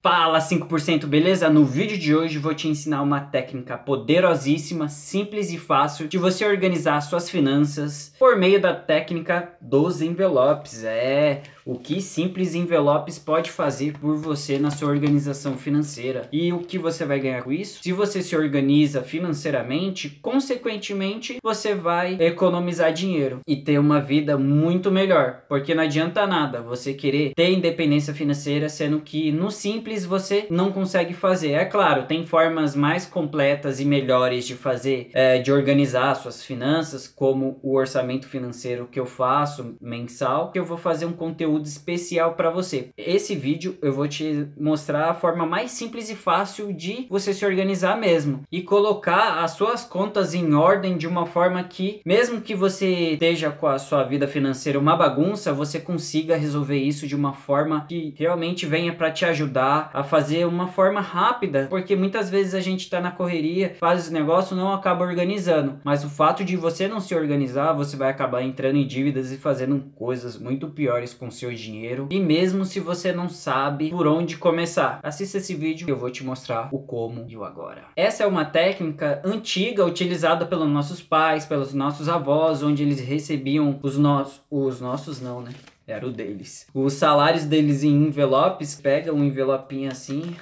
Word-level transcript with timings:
Fala 0.00 0.38
5%, 0.38 1.06
beleza? 1.06 1.50
No 1.50 1.64
vídeo 1.64 1.98
de 1.98 2.14
hoje 2.14 2.38
vou 2.38 2.54
te 2.54 2.68
ensinar 2.68 3.02
uma 3.02 3.20
técnica 3.20 3.76
poderosíssima, 3.76 4.88
simples 4.88 5.50
e 5.50 5.58
fácil 5.58 6.06
de 6.06 6.16
você 6.16 6.46
organizar 6.46 7.00
suas 7.00 7.28
finanças 7.28 8.14
por 8.16 8.36
meio 8.36 8.60
da 8.60 8.72
técnica 8.72 9.56
dos 9.60 10.00
envelopes. 10.00 10.84
É, 10.84 11.42
o 11.68 11.78
que 11.78 12.00
simples 12.00 12.54
envelopes 12.54 13.18
pode 13.18 13.50
fazer 13.50 13.92
por 13.98 14.16
você 14.16 14.58
na 14.58 14.70
sua 14.70 14.88
organização 14.88 15.58
financeira 15.58 16.26
e 16.32 16.50
o 16.50 16.60
que 16.60 16.78
você 16.78 17.04
vai 17.04 17.20
ganhar 17.20 17.42
com 17.42 17.52
isso? 17.52 17.80
Se 17.82 17.92
você 17.92 18.22
se 18.22 18.34
organiza 18.34 19.02
financeiramente, 19.02 20.18
consequentemente 20.22 21.36
você 21.42 21.74
vai 21.74 22.16
economizar 22.20 22.90
dinheiro 22.90 23.40
e 23.46 23.54
ter 23.54 23.78
uma 23.78 24.00
vida 24.00 24.38
muito 24.38 24.90
melhor, 24.90 25.42
porque 25.46 25.74
não 25.74 25.82
adianta 25.82 26.26
nada 26.26 26.62
você 26.62 26.94
querer 26.94 27.34
ter 27.34 27.50
independência 27.50 28.14
financeira 28.14 28.70
sendo 28.70 29.00
que 29.00 29.30
no 29.30 29.50
simples 29.50 30.06
você 30.06 30.46
não 30.48 30.72
consegue 30.72 31.12
fazer. 31.12 31.50
É 31.50 31.66
claro, 31.66 32.06
tem 32.06 32.24
formas 32.24 32.74
mais 32.74 33.04
completas 33.04 33.78
e 33.78 33.84
melhores 33.84 34.46
de 34.46 34.54
fazer, 34.54 35.10
é, 35.12 35.36
de 35.36 35.52
organizar 35.52 36.14
suas 36.14 36.42
finanças, 36.42 37.06
como 37.06 37.60
o 37.62 37.76
orçamento 37.76 38.26
financeiro 38.26 38.88
que 38.90 38.98
eu 38.98 39.04
faço 39.04 39.76
mensal, 39.82 40.50
que 40.50 40.58
eu 40.58 40.64
vou 40.64 40.78
fazer 40.78 41.04
um 41.04 41.12
conteúdo 41.12 41.57
especial 41.66 42.34
para 42.34 42.50
você. 42.50 42.90
Esse 42.96 43.34
vídeo 43.34 43.76
eu 43.82 43.92
vou 43.92 44.06
te 44.06 44.46
mostrar 44.58 45.10
a 45.10 45.14
forma 45.14 45.46
mais 45.46 45.70
simples 45.72 46.10
e 46.10 46.14
fácil 46.14 46.72
de 46.72 47.06
você 47.10 47.32
se 47.32 47.44
organizar 47.44 47.98
mesmo 47.98 48.42
e 48.50 48.62
colocar 48.62 49.42
as 49.42 49.52
suas 49.52 49.84
contas 49.84 50.34
em 50.34 50.54
ordem 50.54 50.96
de 50.96 51.06
uma 51.06 51.26
forma 51.26 51.62
que, 51.64 52.00
mesmo 52.04 52.40
que 52.40 52.54
você 52.54 53.12
esteja 53.12 53.50
com 53.50 53.66
a 53.66 53.78
sua 53.78 54.04
vida 54.04 54.28
financeira 54.28 54.78
uma 54.78 54.96
bagunça, 54.96 55.52
você 55.52 55.80
consiga 55.80 56.36
resolver 56.36 56.76
isso 56.76 57.06
de 57.06 57.16
uma 57.16 57.32
forma 57.32 57.86
que 57.88 58.14
realmente 58.16 58.66
venha 58.66 58.92
para 58.92 59.10
te 59.10 59.24
ajudar 59.24 59.90
a 59.92 60.02
fazer 60.02 60.46
uma 60.46 60.68
forma 60.68 61.00
rápida, 61.00 61.66
porque 61.68 61.96
muitas 61.96 62.30
vezes 62.30 62.54
a 62.54 62.60
gente 62.60 62.80
está 62.80 63.00
na 63.00 63.10
correria, 63.10 63.76
faz 63.80 64.02
esse 64.02 64.12
negócio 64.12 64.56
não 64.56 64.72
acaba 64.72 65.04
organizando. 65.04 65.80
Mas 65.84 66.04
o 66.04 66.10
fato 66.10 66.44
de 66.44 66.56
você 66.56 66.88
não 66.88 67.00
se 67.00 67.14
organizar, 67.14 67.72
você 67.72 67.96
vai 67.96 68.10
acabar 68.10 68.42
entrando 68.42 68.76
em 68.76 68.86
dívidas 68.86 69.32
e 69.32 69.36
fazendo 69.36 69.80
coisas 69.94 70.38
muito 70.38 70.68
piores 70.68 71.14
com 71.14 71.30
seu 71.30 71.47
dinheiro. 71.54 72.08
E 72.10 72.20
mesmo 72.20 72.64
se 72.64 72.80
você 72.80 73.12
não 73.12 73.28
sabe 73.28 73.90
por 73.90 74.06
onde 74.06 74.36
começar, 74.36 75.00
assista 75.02 75.38
esse 75.38 75.54
vídeo 75.54 75.86
que 75.86 75.92
eu 75.92 75.98
vou 75.98 76.10
te 76.10 76.24
mostrar 76.24 76.68
o 76.72 76.78
como 76.78 77.24
e 77.28 77.36
o 77.36 77.44
agora. 77.44 77.84
Essa 77.96 78.24
é 78.24 78.26
uma 78.26 78.44
técnica 78.44 79.20
antiga 79.24 79.84
utilizada 79.84 80.46
pelos 80.46 80.68
nossos 80.68 81.00
pais, 81.00 81.46
pelos 81.46 81.72
nossos 81.74 82.08
avós, 82.08 82.62
onde 82.62 82.82
eles 82.82 83.00
recebiam 83.00 83.78
os 83.82 83.98
nossos, 83.98 84.40
os 84.50 84.80
nossos 84.80 85.20
não, 85.20 85.40
né? 85.40 85.52
Era 85.88 86.06
o 86.06 86.10
deles. 86.10 86.66
Os 86.74 86.92
salários 86.92 87.46
deles 87.46 87.82
em 87.82 88.08
envelopes, 88.08 88.74
pega 88.74 89.10
um 89.10 89.24
envelopinho 89.24 89.90
assim, 89.90 90.36